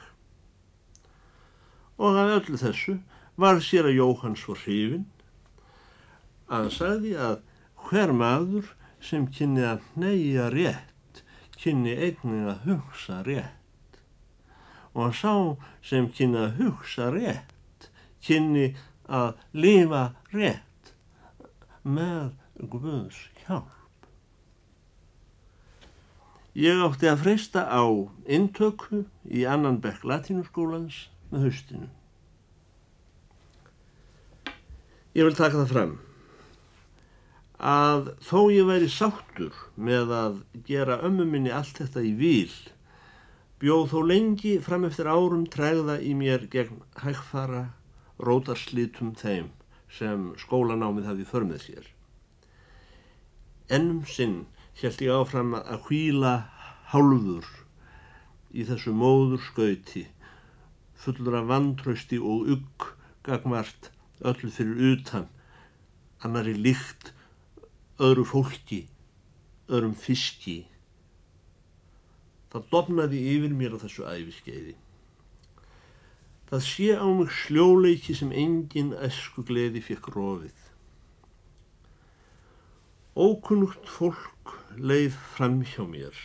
Og 2.03 2.19
af 2.19 2.33
öllu 2.41 2.59
þessu 2.59 2.97
var 3.39 3.61
sér 3.63 3.91
að 3.91 4.01
Jóhann 4.01 4.39
svo 4.39 4.57
hrifin 4.59 5.07
að 6.49 6.57
hann 6.57 6.73
sagði 6.75 7.15
að 7.29 7.37
hver 7.87 8.13
maður 8.17 8.73
sem 9.05 9.29
kynni 9.31 9.65
að 9.69 9.87
neyja 10.01 10.49
rétt 10.53 11.23
kynni 11.61 11.95
einnig 11.95 12.49
að 12.51 12.67
hugsa 12.69 13.23
rétt 13.27 13.64
og 14.95 15.15
sá 15.19 15.35
sem 15.85 16.07
kynni 16.15 16.41
að 16.47 16.61
hugsa 16.63 17.11
rétt 17.15 17.89
kynni 18.25 18.73
að 19.05 19.35
lifa 19.53 20.05
rétt 20.33 20.95
með 21.85 22.33
Guðs 22.71 23.19
hjálp. 23.45 23.71
Ég 26.55 26.81
átti 26.87 27.11
að 27.11 27.25
freysta 27.25 27.65
á 27.67 27.83
intöku 28.31 29.03
í 29.27 29.43
annan 29.51 29.81
bekk 29.83 30.07
latínuskólans 30.07 31.09
með 31.33 31.49
haustinu. 31.49 31.89
Ég 35.15 35.27
vil 35.27 35.35
taka 35.35 35.61
það 35.61 35.73
fram 35.75 35.97
að 37.65 38.09
þó 38.27 38.39
ég 38.53 38.67
væri 38.69 38.89
sáttur 38.91 39.59
með 39.75 40.15
að 40.15 40.39
gera 40.67 41.01
ömmu 41.07 41.27
minni 41.29 41.53
allt 41.55 41.79
þetta 41.81 42.03
í 42.05 42.11
vil, 42.19 42.51
bjóð 43.63 43.85
þó 43.93 43.99
lengi 44.11 44.55
fram 44.63 44.87
eftir 44.89 45.09
árum 45.11 45.45
tregða 45.51 45.99
í 46.03 46.15
mér 46.19 46.49
gegn 46.53 46.81
hægfara 47.03 47.67
rótarslitum 48.19 49.13
þeim 49.19 49.53
sem 49.99 50.33
skólanámið 50.43 51.07
hafi 51.11 51.27
förmið 51.29 51.63
sér. 51.63 51.87
Ennum 53.71 54.03
sinn 54.11 54.41
held 54.81 55.05
ég 55.07 55.15
áfram 55.15 55.55
að 55.61 55.87
hvíla 55.87 56.35
hálfur 56.91 57.47
í 58.55 58.67
þessu 58.67 58.95
móður 58.95 59.43
skauti 59.47 60.05
fullur 61.05 61.39
af 61.41 61.49
vantrausti 61.51 62.19
og 62.19 62.51
ugg 62.57 62.91
gagmart 63.27 63.91
öllu 64.25 64.51
fyrir 64.55 64.83
utan 64.95 65.27
annari 66.25 66.55
líkt 66.57 67.13
öðru 68.03 68.25
fólki 68.29 68.85
öðrum 69.69 69.95
fiski 69.99 70.65
það 72.55 72.69
dofnaði 72.73 73.23
yfir 73.35 73.57
mér 73.61 73.77
á 73.77 73.83
þessu 73.85 74.07
æfiskeiði 74.09 74.77
það 76.51 76.67
sé 76.71 76.91
á 76.97 77.07
mig 77.19 77.33
sljóleiki 77.45 78.17
sem 78.17 78.33
engin 78.45 78.95
esku 79.09 79.45
gleði 79.51 79.83
fekk 79.85 80.13
rofið 80.15 80.63
ókunnugt 83.15 83.91
fólk 83.99 84.57
leið 84.79 85.19
fram 85.35 85.61
hjá 85.67 85.85
mér 85.87 86.25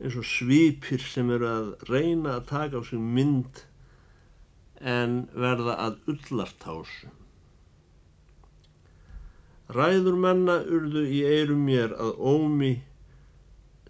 eins 0.00 0.16
og 0.16 0.24
svipir 0.24 1.02
sem 1.04 1.30
eru 1.34 1.48
að 1.48 1.72
reyna 1.90 2.38
að 2.38 2.46
taka 2.48 2.80
á 2.80 2.82
sig 2.88 3.00
mynd 3.00 3.64
en 4.80 5.26
verða 5.36 5.74
að 5.76 5.98
ullartásu. 6.08 7.10
Ræður 9.70 10.16
manna 10.18 10.56
urðu 10.64 11.04
í 11.06 11.20
eirum 11.28 11.66
mér 11.68 11.92
að 11.94 12.16
ómi 12.16 12.72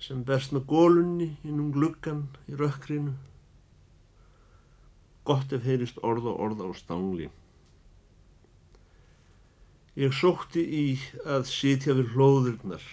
sem 0.00 0.22
berst 0.24 0.54
með 0.56 0.64
gólunni 0.70 1.28
innum 1.44 1.72
gluggan 1.74 2.24
í 2.48 2.56
rökkrinu. 2.56 3.12
Gott 5.28 5.52
ef 5.52 5.66
heyrist 5.68 6.00
orð 6.06 6.30
og 6.32 6.40
orð 6.46 6.64
á 6.64 6.68
stangli. 6.78 7.28
Ég 10.00 10.14
sótti 10.16 10.62
í 10.64 10.86
að 11.28 11.44
sitja 11.50 11.96
við 11.98 12.14
hlóðurnar 12.14 12.84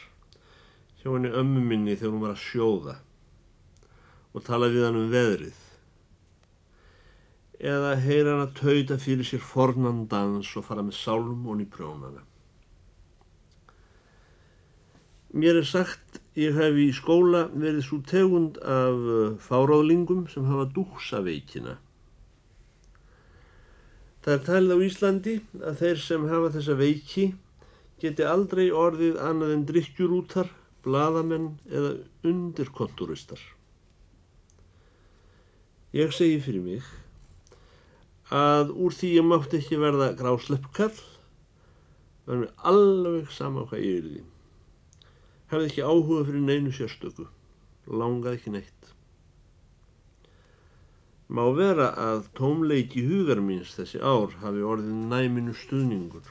hjá 1.00 1.08
henni 1.14 1.32
ömmu 1.32 1.64
minni 1.64 1.96
þegar 1.96 2.14
hún 2.14 2.26
var 2.26 2.36
að 2.36 2.44
sjóða 2.44 2.98
og 4.34 4.44
tala 4.44 4.68
við 4.74 4.88
hann 4.90 5.00
um 5.00 5.12
veðrið 5.14 5.64
eða 7.58 7.96
heyra 8.02 8.34
hann 8.34 8.46
að 8.46 8.58
tauta 8.60 8.98
fyrir 9.02 9.26
sér 9.26 9.42
fornan 9.42 10.04
dans 10.12 10.50
og 10.60 10.66
fara 10.68 10.84
með 10.86 11.00
sálmón 11.00 11.64
í 11.64 11.70
prjónana. 11.70 12.22
Mér 15.34 15.62
er 15.62 15.68
sagt 15.68 16.20
ég 16.38 16.54
hef 16.58 16.78
í 16.78 16.88
skóla 16.94 17.48
verið 17.54 17.82
svo 17.88 18.00
tegund 18.06 18.60
af 18.62 19.04
uh, 19.10 19.34
fáráðlingum 19.42 20.28
sem 20.32 20.46
hafa 20.46 20.68
dúksaveikina. 20.76 21.78
Það 24.22 24.34
er 24.36 24.46
talið 24.46 24.76
á 24.76 24.80
Íslandi 24.86 25.36
að 25.64 25.82
þeir 25.82 26.02
sem 26.04 26.30
hafa 26.30 26.54
þessa 26.58 26.78
veiki 26.78 27.28
geti 28.02 28.26
aldrei 28.28 28.68
orðið 28.70 29.20
annað 29.24 29.54
en 29.56 29.66
drikkjurútar, 29.70 30.50
bladamenn 30.86 31.54
eða 31.72 31.94
undirkonturistar. 32.28 33.40
Ég 35.96 36.12
segi 36.14 36.38
fyrir 36.44 36.66
mig 36.66 36.90
að 38.30 38.74
úr 38.76 38.94
því 38.94 39.14
ég 39.16 39.26
mátti 39.26 39.62
ekki 39.62 39.80
verða 39.80 40.12
grásleppkall 40.20 40.94
var 42.28 42.42
mér 42.42 42.52
alveg 42.68 43.32
sama 43.32 43.64
hvað 43.70 43.86
ég 43.88 44.02
er 44.02 44.10
því. 44.12 44.24
Hefði 45.48 45.70
ekki 45.70 45.84
áhuga 45.88 46.26
fyrir 46.28 46.44
neinu 46.44 46.74
sérstöku, 46.76 47.28
langaði 47.88 48.40
ekki 48.40 48.56
neitt. 48.56 48.90
Má 51.28 51.44
vera 51.56 51.90
að 52.00 52.28
tómleiki 52.40 53.04
hugar 53.04 53.40
míns 53.44 53.74
þessi 53.76 54.00
ár 54.00 54.36
hafi 54.44 54.64
orðið 54.64 55.00
næminu 55.12 55.56
stuðningur. 55.56 56.30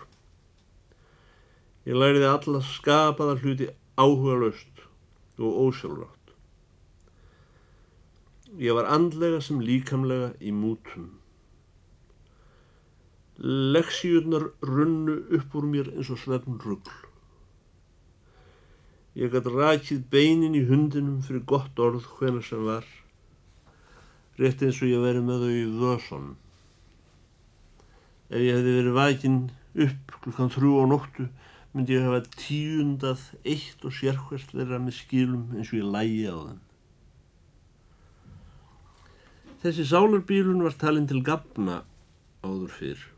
Ég 1.86 1.96
læriði 2.00 2.28
alla 2.30 2.62
skapaða 2.64 3.38
hluti 3.42 3.68
áhuga 4.00 4.38
löst 4.40 4.84
og 5.38 5.60
ósjálfrátt. 5.66 6.32
Ég 8.56 8.72
var 8.76 8.88
andlega 8.88 9.42
sem 9.44 9.60
líkamlega 9.60 10.32
í 10.40 10.52
mútum. 10.52 11.10
Leksíurnar 13.40 14.48
runnu 14.64 15.20
upp 15.36 15.60
úr 15.60 15.68
mér 15.68 15.92
eins 15.92 16.08
og 16.12 16.24
svefn 16.24 16.56
ruggl. 16.64 17.05
Ég 19.16 19.32
gæti 19.32 19.48
rækið 19.48 20.00
beinin 20.12 20.56
í 20.58 20.66
hundinum 20.68 21.22
fyrir 21.24 21.46
gott 21.48 21.78
orð 21.80 22.04
hvena 22.18 22.42
sem 22.44 22.60
var, 22.68 22.84
rétt 24.36 24.60
eins 24.66 24.82
og 24.84 24.90
ég 24.90 25.00
veri 25.00 25.22
með 25.24 25.46
þau 25.46 25.54
í 25.56 25.62
vöðsson. 25.80 26.26
Ef 28.28 28.44
ég 28.44 28.58
hefði 28.58 28.74
verið 28.76 28.98
vækin 28.98 29.38
upp 29.86 30.14
klukkan 30.20 30.52
þrjú 30.52 30.74
á 30.80 30.84
nóttu, 30.92 31.26
myndi 31.72 31.96
ég 31.96 32.04
hafa 32.04 32.20
tíundað 32.36 33.24
eitt 33.48 33.88
og 33.88 33.96
sérhvert 33.96 34.52
þeirra 34.52 34.84
með 34.84 34.98
skilum 34.98 35.48
eins 35.56 35.72
og 35.72 35.80
ég 35.80 35.90
lægi 35.96 36.22
á 36.28 36.36
þeim. 36.36 36.62
Þessi 39.64 39.90
sálarbílun 39.94 40.64
var 40.68 40.76
talin 40.76 41.08
til 41.08 41.24
gafna 41.24 41.80
áður 42.44 42.76
fyrr. 42.76 43.15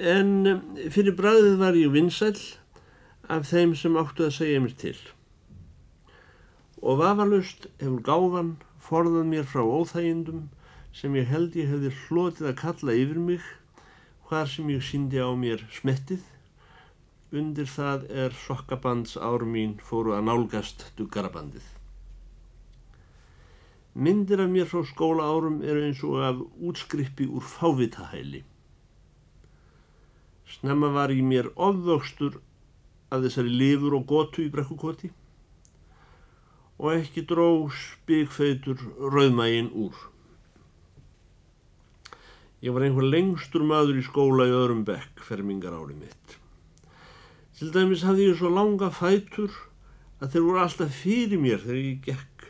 En 0.00 0.62
fyrir 0.88 1.12
bræðið 1.12 1.58
var 1.60 1.76
ég 1.76 1.90
vinsæl 1.92 2.38
af 3.28 3.44
þeim 3.50 3.74
sem 3.76 3.98
áttu 4.00 4.24
að 4.24 4.36
segja 4.38 4.60
mér 4.64 4.72
til. 4.80 4.96
Og 6.80 7.02
vafalust 7.02 7.66
hefur 7.82 8.00
gáfan 8.06 8.54
forðað 8.80 9.26
mér 9.28 9.44
frá 9.50 9.60
óþægindum 9.60 10.46
sem 10.96 11.18
ég 11.20 11.28
held 11.28 11.58
ég 11.60 11.68
hefði 11.68 11.90
hlotið 12.06 12.48
að 12.48 12.56
kalla 12.62 12.94
yfir 12.96 13.20
mig 13.26 13.44
hvar 14.30 14.48
sem 14.48 14.70
ég 14.72 14.86
síndi 14.88 15.20
á 15.20 15.28
mér 15.36 15.66
smettið. 15.68 16.24
Undir 17.36 17.68
það 17.68 18.06
er 18.24 18.32
sokkabands 18.46 19.18
ár 19.20 19.44
mín 19.44 19.76
fóru 19.84 20.16
að 20.16 20.24
nálgast 20.30 20.86
duggarabandið. 20.96 21.66
Myndir 24.00 24.40
af 24.40 24.48
mér 24.48 24.70
frá 24.70 24.80
skóla 24.88 25.28
árum 25.28 25.60
eru 25.60 25.84
eins 25.84 26.00
og 26.08 26.24
af 26.24 26.40
útskrippi 26.56 27.28
úr 27.28 27.44
fávitahæli. 27.44 28.46
Snemma 30.50 30.90
var 30.94 31.12
í 31.14 31.20
mér 31.22 31.52
ofvöxtur 31.54 32.40
að 33.14 33.26
þessari 33.26 33.52
lifur 33.60 33.96
og 33.98 34.06
gotu 34.10 34.44
í 34.44 34.52
brekkukoti 34.52 35.10
og 36.80 36.94
ekki 36.94 37.26
dró 37.28 37.68
spikfeitur 37.76 38.80
rauðmægin 38.98 39.70
úr. 39.76 39.96
Ég 42.64 42.74
var 42.74 42.84
einhver 42.86 43.06
lengstur 43.06 43.64
maður 43.64 44.00
í 44.00 44.04
skóla 44.04 44.46
í 44.48 44.54
öðrum 44.56 44.84
bekk 44.88 45.22
fermingar 45.24 45.76
ári 45.76 45.96
mitt. 45.96 46.36
Til 47.56 47.70
dæmis 47.74 48.04
hafði 48.08 48.30
ég 48.30 48.40
svo 48.40 48.50
langa 48.52 48.88
fætur 48.92 49.52
að 50.20 50.32
þeir 50.32 50.46
voru 50.46 50.62
alltaf 50.64 50.96
fyrir 51.02 51.40
mér 51.40 51.62
þegar 51.64 51.82
ég 51.84 52.02
gekk 52.08 52.48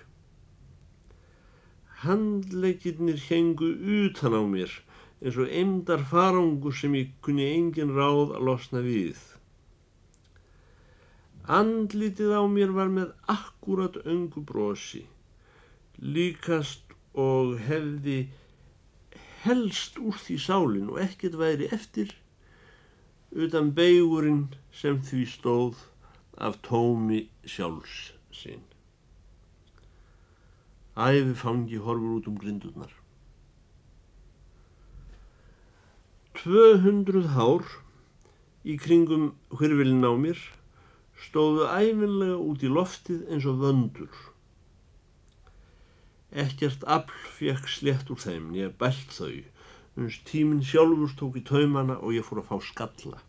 Handleikirnir 2.01 3.19
hengu 3.29 3.75
utan 4.01 4.33
á 4.33 4.43
mér 4.49 4.71
eins 5.21 5.37
og 5.37 5.53
eimdar 5.53 6.03
farangur 6.09 6.75
sem 6.77 6.95
ég 6.97 7.13
kunni 7.25 7.47
engin 7.53 7.93
ráð 7.97 8.33
að 8.37 8.47
losna 8.49 8.81
við. 8.85 9.21
Andlitið 11.51 12.33
á 12.37 12.43
mér 12.49 12.73
var 12.77 12.93
með 12.95 13.13
akkurat 13.29 13.99
öngu 14.05 14.43
brosi, 14.47 15.03
líkast 16.01 16.95
og 17.13 17.59
hefði 17.67 18.21
helst 19.45 19.99
úr 19.99 20.17
því 20.21 20.37
sálinn 20.41 20.91
og 20.93 21.01
ekkert 21.03 21.37
væri 21.41 21.69
eftir 21.75 22.13
utan 23.31 23.73
beigurinn 23.77 24.49
sem 24.75 25.01
því 25.05 25.25
stóð 25.35 25.85
af 26.41 26.61
tómi 26.67 27.27
sjálfs 27.45 28.13
sinn. 28.33 28.65
Æfi 30.97 31.35
fangi 31.35 31.79
horfur 31.81 32.19
út 32.19 32.29
um 32.29 32.39
grindurnar. 32.41 33.00
200 36.41 37.35
hár 37.35 37.67
í 38.65 38.79
kringum 38.81 39.31
hvirvilin 39.53 40.07
á 40.09 40.13
mér 40.17 40.39
stóðu 41.21 41.67
æfinlega 41.69 42.37
út 42.41 42.63
í 42.65 42.71
loftið 42.73 43.27
eins 43.29 43.47
og 43.51 43.59
vöndur. 43.61 44.13
Ekkert 46.31 46.87
afl 46.89 47.17
fekk 47.37 47.69
slett 47.69 48.13
úr 48.13 48.23
þeim, 48.23 48.53
ég 48.57 48.73
bælt 48.81 49.13
þau, 49.13 49.43
uns 50.01 50.21
tíminn 50.25 50.65
sjálfur 50.65 51.13
tók 51.19 51.37
í 51.37 51.45
taumana 51.45 51.99
og 52.01 52.15
ég 52.17 52.25
fór 52.25 52.41
að 52.41 52.49
fá 52.49 52.71
skalla. 52.71 53.21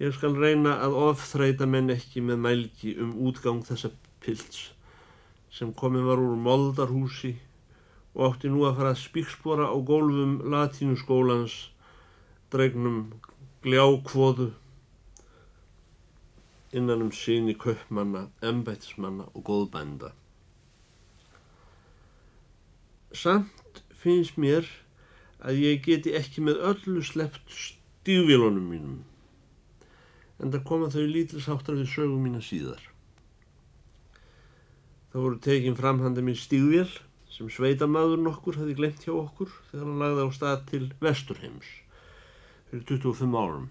Ég 0.00 0.14
skal 0.14 0.38
reyna 0.38 0.78
að 0.80 0.96
ofþreita 1.10 1.66
menn 1.66 1.92
ekki 1.92 2.22
með 2.24 2.40
mælgi 2.46 2.94
um 3.02 3.12
útgang 3.28 3.64
þessa 3.66 3.90
pilts 4.24 4.68
sem 5.52 5.74
komin 5.74 6.06
var 6.06 6.22
úr 6.22 6.38
moldarhúsi 6.38 7.34
og 8.18 8.32
átti 8.32 8.50
nú 8.50 8.64
að 8.66 8.80
fara 8.80 8.92
að 8.92 9.02
spíkspora 9.04 9.68
á 9.70 9.76
gólfum 9.78 10.40
latínuskólans 10.50 11.54
dregnum 12.50 13.12
gljákvoðu 13.62 14.48
innan 16.74 17.06
um 17.06 17.12
síni 17.14 17.54
köpmanna, 17.54 18.26
embættismanna 18.42 19.28
og 19.32 19.44
góðbænda. 19.46 20.10
Samt 23.14 23.82
finnst 23.94 24.36
mér 24.36 24.66
að 25.38 25.62
ég 25.62 25.86
geti 25.86 26.12
ekki 26.18 26.42
með 26.44 26.60
öllu 26.72 27.04
sleppt 27.06 27.54
stígvílunum 27.54 28.66
mínum 28.66 28.98
en 30.42 30.52
það 30.52 30.66
koma 30.66 30.90
þau 30.90 31.06
lítilsáttar 31.06 31.78
við 31.78 31.92
sögum 31.94 32.26
mína 32.26 32.42
síðar. 32.44 32.82
Það 35.12 35.22
voru 35.24 35.38
tekin 35.42 35.78
framhanda 35.78 36.22
minn 36.22 36.38
stígvél 36.38 36.90
sem 37.38 37.50
sveitamaður 37.54 38.18
nokkur 38.18 38.56
hefði 38.58 38.74
glemt 38.80 39.04
hjá 39.06 39.12
okkur 39.14 39.50
þegar 39.70 39.84
hann 39.86 40.00
lagði 40.02 40.24
á 40.26 40.30
stað 40.34 40.62
til 40.72 40.86
Vesturheims 41.04 41.68
fyrir 42.70 42.86
25 42.90 43.36
árum. 43.38 43.68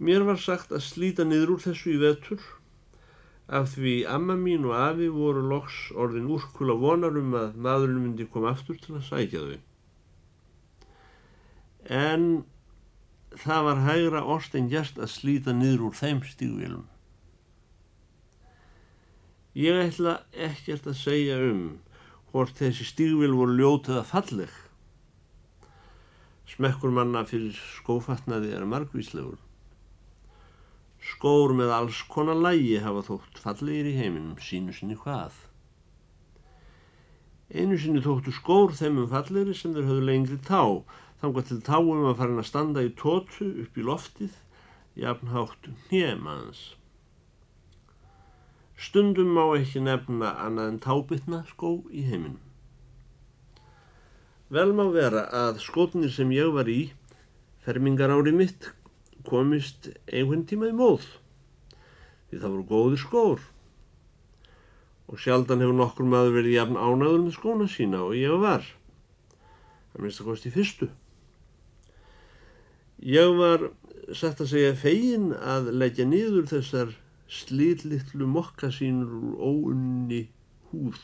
Mér 0.00 0.24
var 0.24 0.40
sagt 0.40 0.70
að 0.72 0.86
slíta 0.86 1.26
niður 1.28 1.58
úr 1.58 1.64
þessu 1.66 1.92
í 1.92 1.98
vetur 2.00 2.40
af 3.52 3.74
því 3.74 3.92
amma 4.08 4.38
mín 4.40 4.64
og 4.64 4.72
afi 4.78 5.10
voru 5.12 5.42
loks 5.50 5.90
orðin 5.92 6.30
úrkula 6.32 6.78
vonarum 6.80 7.34
að 7.36 7.58
maðurinn 7.66 8.00
myndi 8.06 8.28
koma 8.32 8.54
aftur 8.54 8.78
til 8.80 8.96
að 8.96 9.04
sækja 9.10 9.42
þau. 9.44 9.58
En 12.00 12.24
það 13.44 13.68
var 13.68 13.84
hægra 13.90 14.24
orst 14.36 14.56
en 14.56 14.72
gert 14.72 14.96
að 14.96 15.12
slíta 15.18 15.52
niður 15.52 15.90
úr 15.90 16.00
þeim 16.00 16.24
stígvélum. 16.24 16.88
Ég 19.58 19.74
ætla 19.74 20.20
ekkert 20.30 20.84
að 20.86 20.94
segja 20.94 21.36
um 21.42 21.80
hvort 22.30 22.54
þessi 22.54 22.84
stígvil 22.86 23.32
voru 23.34 23.56
ljótið 23.58 23.96
að 23.98 24.06
falleg. 24.12 24.52
Smekkur 26.52 26.94
manna 26.94 27.24
fyrir 27.26 27.58
skófatnaði 27.58 28.52
er 28.54 28.68
margvíslegur. 28.70 29.40
Skór 31.02 31.56
með 31.58 31.74
alls 31.74 32.04
konar 32.06 32.38
lægi 32.38 32.78
hafa 32.84 33.02
þótt 33.08 33.42
fallegir 33.42 33.90
í 33.90 33.98
heiminum, 33.98 34.38
sínu 34.38 34.70
sinni 34.76 34.94
hvað. 34.94 35.34
Einu 37.50 37.74
sinni 37.74 38.06
þóttu 38.06 38.30
skór 38.30 38.78
þeim 38.78 39.02
um 39.02 39.10
fallegri 39.10 39.56
sem 39.58 39.74
þeir 39.74 39.88
höfðu 39.90 40.10
lengri 40.12 40.38
tá, 40.46 40.62
þangað 41.24 41.50
til 41.50 41.62
táum 41.66 42.04
að 42.06 42.20
fara 42.22 42.38
að 42.38 42.52
standa 42.52 42.86
í 42.86 42.94
tótu 42.94 43.50
upp 43.64 43.74
í 43.74 43.90
loftið, 43.90 44.36
jafnhátt 44.94 45.72
hnjemaðans. 45.88 46.68
Stundum 48.80 49.34
má 49.36 49.42
ekki 49.58 49.82
nefna 49.84 50.30
annað 50.40 50.70
en 50.70 50.78
tábytna 50.80 51.42
skó 51.50 51.74
í 51.92 52.06
heiminum. 52.08 52.38
Vel 54.48 54.70
má 54.72 54.86
vera 54.94 55.26
að 55.36 55.60
skótnir 55.60 56.10
sem 56.14 56.32
ég 56.32 56.48
var 56.54 56.70
í, 56.72 56.88
fermingar 57.60 58.10
ári 58.14 58.32
mitt, 58.32 58.70
komist 59.28 59.90
einhvern 60.08 60.46
tíma 60.48 60.70
í 60.70 60.76
móð. 60.78 61.04
Því 62.30 62.40
það 62.40 62.54
voru 62.54 62.64
góðir 62.70 63.02
skór. 63.04 63.44
Og 65.12 65.20
sjaldan 65.20 65.60
hefur 65.60 65.76
nokkur 65.76 66.08
maður 66.08 66.38
verið 66.38 66.56
jafn 66.56 66.80
ánaður 66.80 67.20
með 67.26 67.36
skóna 67.36 67.68
sína 67.68 68.00
og 68.06 68.16
ég 68.16 68.40
var. 68.40 68.64
Það 69.92 70.06
minnst 70.06 70.24
að 70.24 70.32
kosti 70.32 70.54
fyrstu. 70.56 70.90
Ég 73.12 73.36
var 73.36 73.68
satt 74.16 74.40
að 74.40 74.54
segja 74.54 74.74
fegin 74.78 75.30
að 75.36 75.70
leggja 75.76 76.08
niður 76.08 76.48
þessar 76.48 76.96
slitlittlu 77.30 78.26
mokkasínur 78.26 79.10
úr 79.14 79.34
óunni 79.38 80.24
húð 80.70 80.98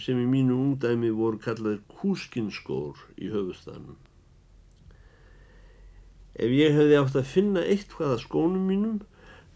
sem 0.00 0.18
í 0.18 0.26
mínu 0.28 0.56
ungdæmi 0.56 1.10
voru 1.14 1.40
kallaðir 1.44 1.82
kúskinskór 2.00 2.98
í 3.20 3.28
höfustanum. 3.32 3.98
Ef 6.40 6.52
ég 6.56 6.74
hefði 6.74 6.98
átt 6.98 7.18
að 7.20 7.30
finna 7.34 7.62
eitt 7.68 7.92
hvaða 7.96 8.18
skónum 8.22 8.64
mínum, 8.70 9.00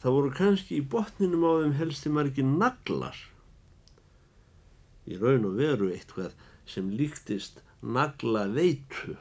þá 0.02 0.08
voru 0.12 0.32
kannski 0.36 0.78
í 0.78 0.86
botninum 0.94 1.46
á 1.48 1.52
þeim 1.62 1.76
helsti 1.80 2.12
margir 2.12 2.48
naglar. 2.48 3.16
Í 5.08 5.16
raun 5.20 5.48
og 5.48 5.56
veru 5.60 5.90
eitthvað 5.92 6.34
sem 6.68 6.90
líktist 6.92 7.62
nagla 7.80 8.46
veitu. 8.52 9.16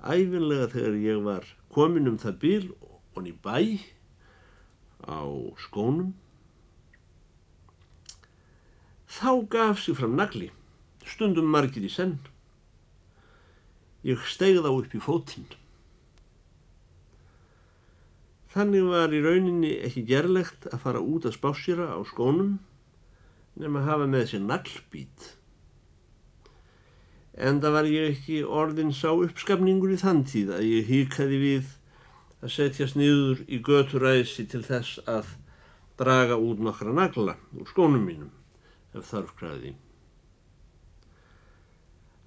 Æfinlega 0.00 0.70
þegar 0.72 1.00
ég 1.04 1.24
var 1.24 1.48
komin 1.72 2.08
um 2.08 2.18
það 2.20 2.38
bíl 2.40 2.68
og 2.80 3.26
í 3.28 3.34
bæ 3.36 3.56
á 5.10 5.26
skónum, 5.66 6.14
þá 9.10 9.30
gaf 9.50 9.82
sig 9.82 9.98
fram 9.98 10.14
nagli, 10.18 10.52
stundum 11.02 11.50
margir 11.50 11.82
í 11.82 11.90
senn. 11.90 12.20
Ég 14.06 14.22
stegð 14.24 14.64
á 14.64 14.72
upp 14.72 14.94
í 14.94 15.02
fótinn. 15.02 15.50
Þannig 18.50 18.86
var 18.90 19.12
í 19.14 19.20
rauninni 19.22 19.74
ekki 19.86 20.06
gerlegt 20.08 20.64
að 20.70 20.80
fara 20.86 21.02
út 21.02 21.26
að 21.28 21.36
spásjara 21.36 21.90
á 21.94 22.00
skónum 22.08 22.56
nema 23.60 23.82
að 23.82 23.90
hafa 23.90 24.08
með 24.10 24.24
sér 24.30 24.42
naglbít. 24.46 25.26
En 27.40 27.60
það 27.62 27.76
var 27.76 27.90
ég 27.90 28.08
ekki 28.14 28.40
orðin 28.44 28.90
sá 28.96 29.12
uppskapningur 29.12 29.94
í 29.94 30.00
þann 30.00 30.24
tíð 30.28 30.50
að 30.56 30.66
ég 30.66 30.90
híkaði 30.90 31.38
við 31.44 31.70
að 32.40 32.54
setjast 32.54 32.96
niður 32.96 33.44
í 33.48 33.60
göturæsi 33.64 34.46
til 34.48 34.62
þess 34.64 35.00
að 35.10 35.36
draga 36.00 36.38
út 36.40 36.60
nokkra 36.64 36.92
nagla 36.96 37.36
úr 37.56 37.68
skónum 37.68 38.06
mínum 38.08 38.32
ef 38.96 39.10
þarf 39.12 39.34
kræði. 39.36 39.74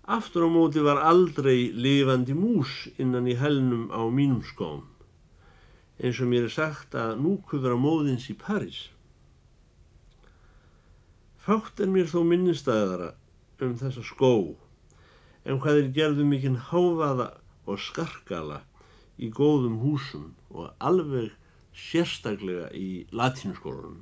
Aftur 0.04 0.45
á 0.45 0.49
móti 0.52 0.84
var 0.84 0.99
aldrei 1.02 1.71
lifandi 1.71 2.36
mús 2.38 2.89
innan 2.99 3.30
í 3.30 3.38
helnum 3.39 3.88
á 3.89 4.04
mínum 4.12 4.43
skóm 4.45 4.84
eins 6.04 6.19
og 6.19 6.30
mér 6.30 6.49
er 6.49 6.54
sagt 6.54 6.95
að 6.97 7.21
nú 7.21 7.38
kuður 7.47 7.78
á 7.78 7.80
móðins 7.80 8.26
í 8.30 8.36
París. 8.36 8.89
Fátt 11.39 11.80
er 11.84 11.89
mér 11.91 12.10
þó 12.12 12.21
minnistæðara 12.28 13.13
um 13.63 13.73
þessa 13.80 14.04
skó 14.06 14.34
en 15.43 15.60
hvað 15.63 15.80
er 15.80 15.89
gerðu 15.97 16.28
mikinn 16.28 16.60
háfaða 16.69 17.30
og 17.67 17.80
skarkala 17.80 18.62
í 19.17 19.30
góðum 19.34 19.80
húsum 19.84 20.32
og 20.49 20.73
alveg 20.82 21.34
sérstaklega 21.73 22.69
í 22.78 23.06
latínuskólanum. 23.13 24.02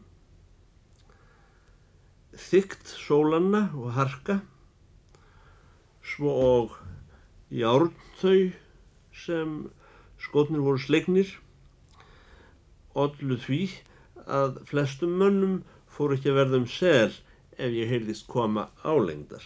Þygt 2.31 2.93
sólanna 2.95 3.67
og 3.75 3.91
harka, 3.97 4.39
svo 6.01 6.31
og 6.31 6.77
járnþau 7.51 8.51
sem 9.11 9.55
skotnir 10.21 10.63
voru 10.63 10.79
slegnir, 10.79 11.31
ollu 12.95 13.37
því 13.39 13.63
að 14.27 14.61
flestum 14.69 15.17
mönnum 15.19 15.61
fór 15.91 16.15
ekki 16.15 16.31
að 16.31 16.39
verða 16.39 16.61
um 16.61 16.69
sel 16.71 17.11
ef 17.57 17.75
ég 17.75 17.91
heyrðist 17.91 18.27
koma 18.31 18.69
álengdar. 18.83 19.43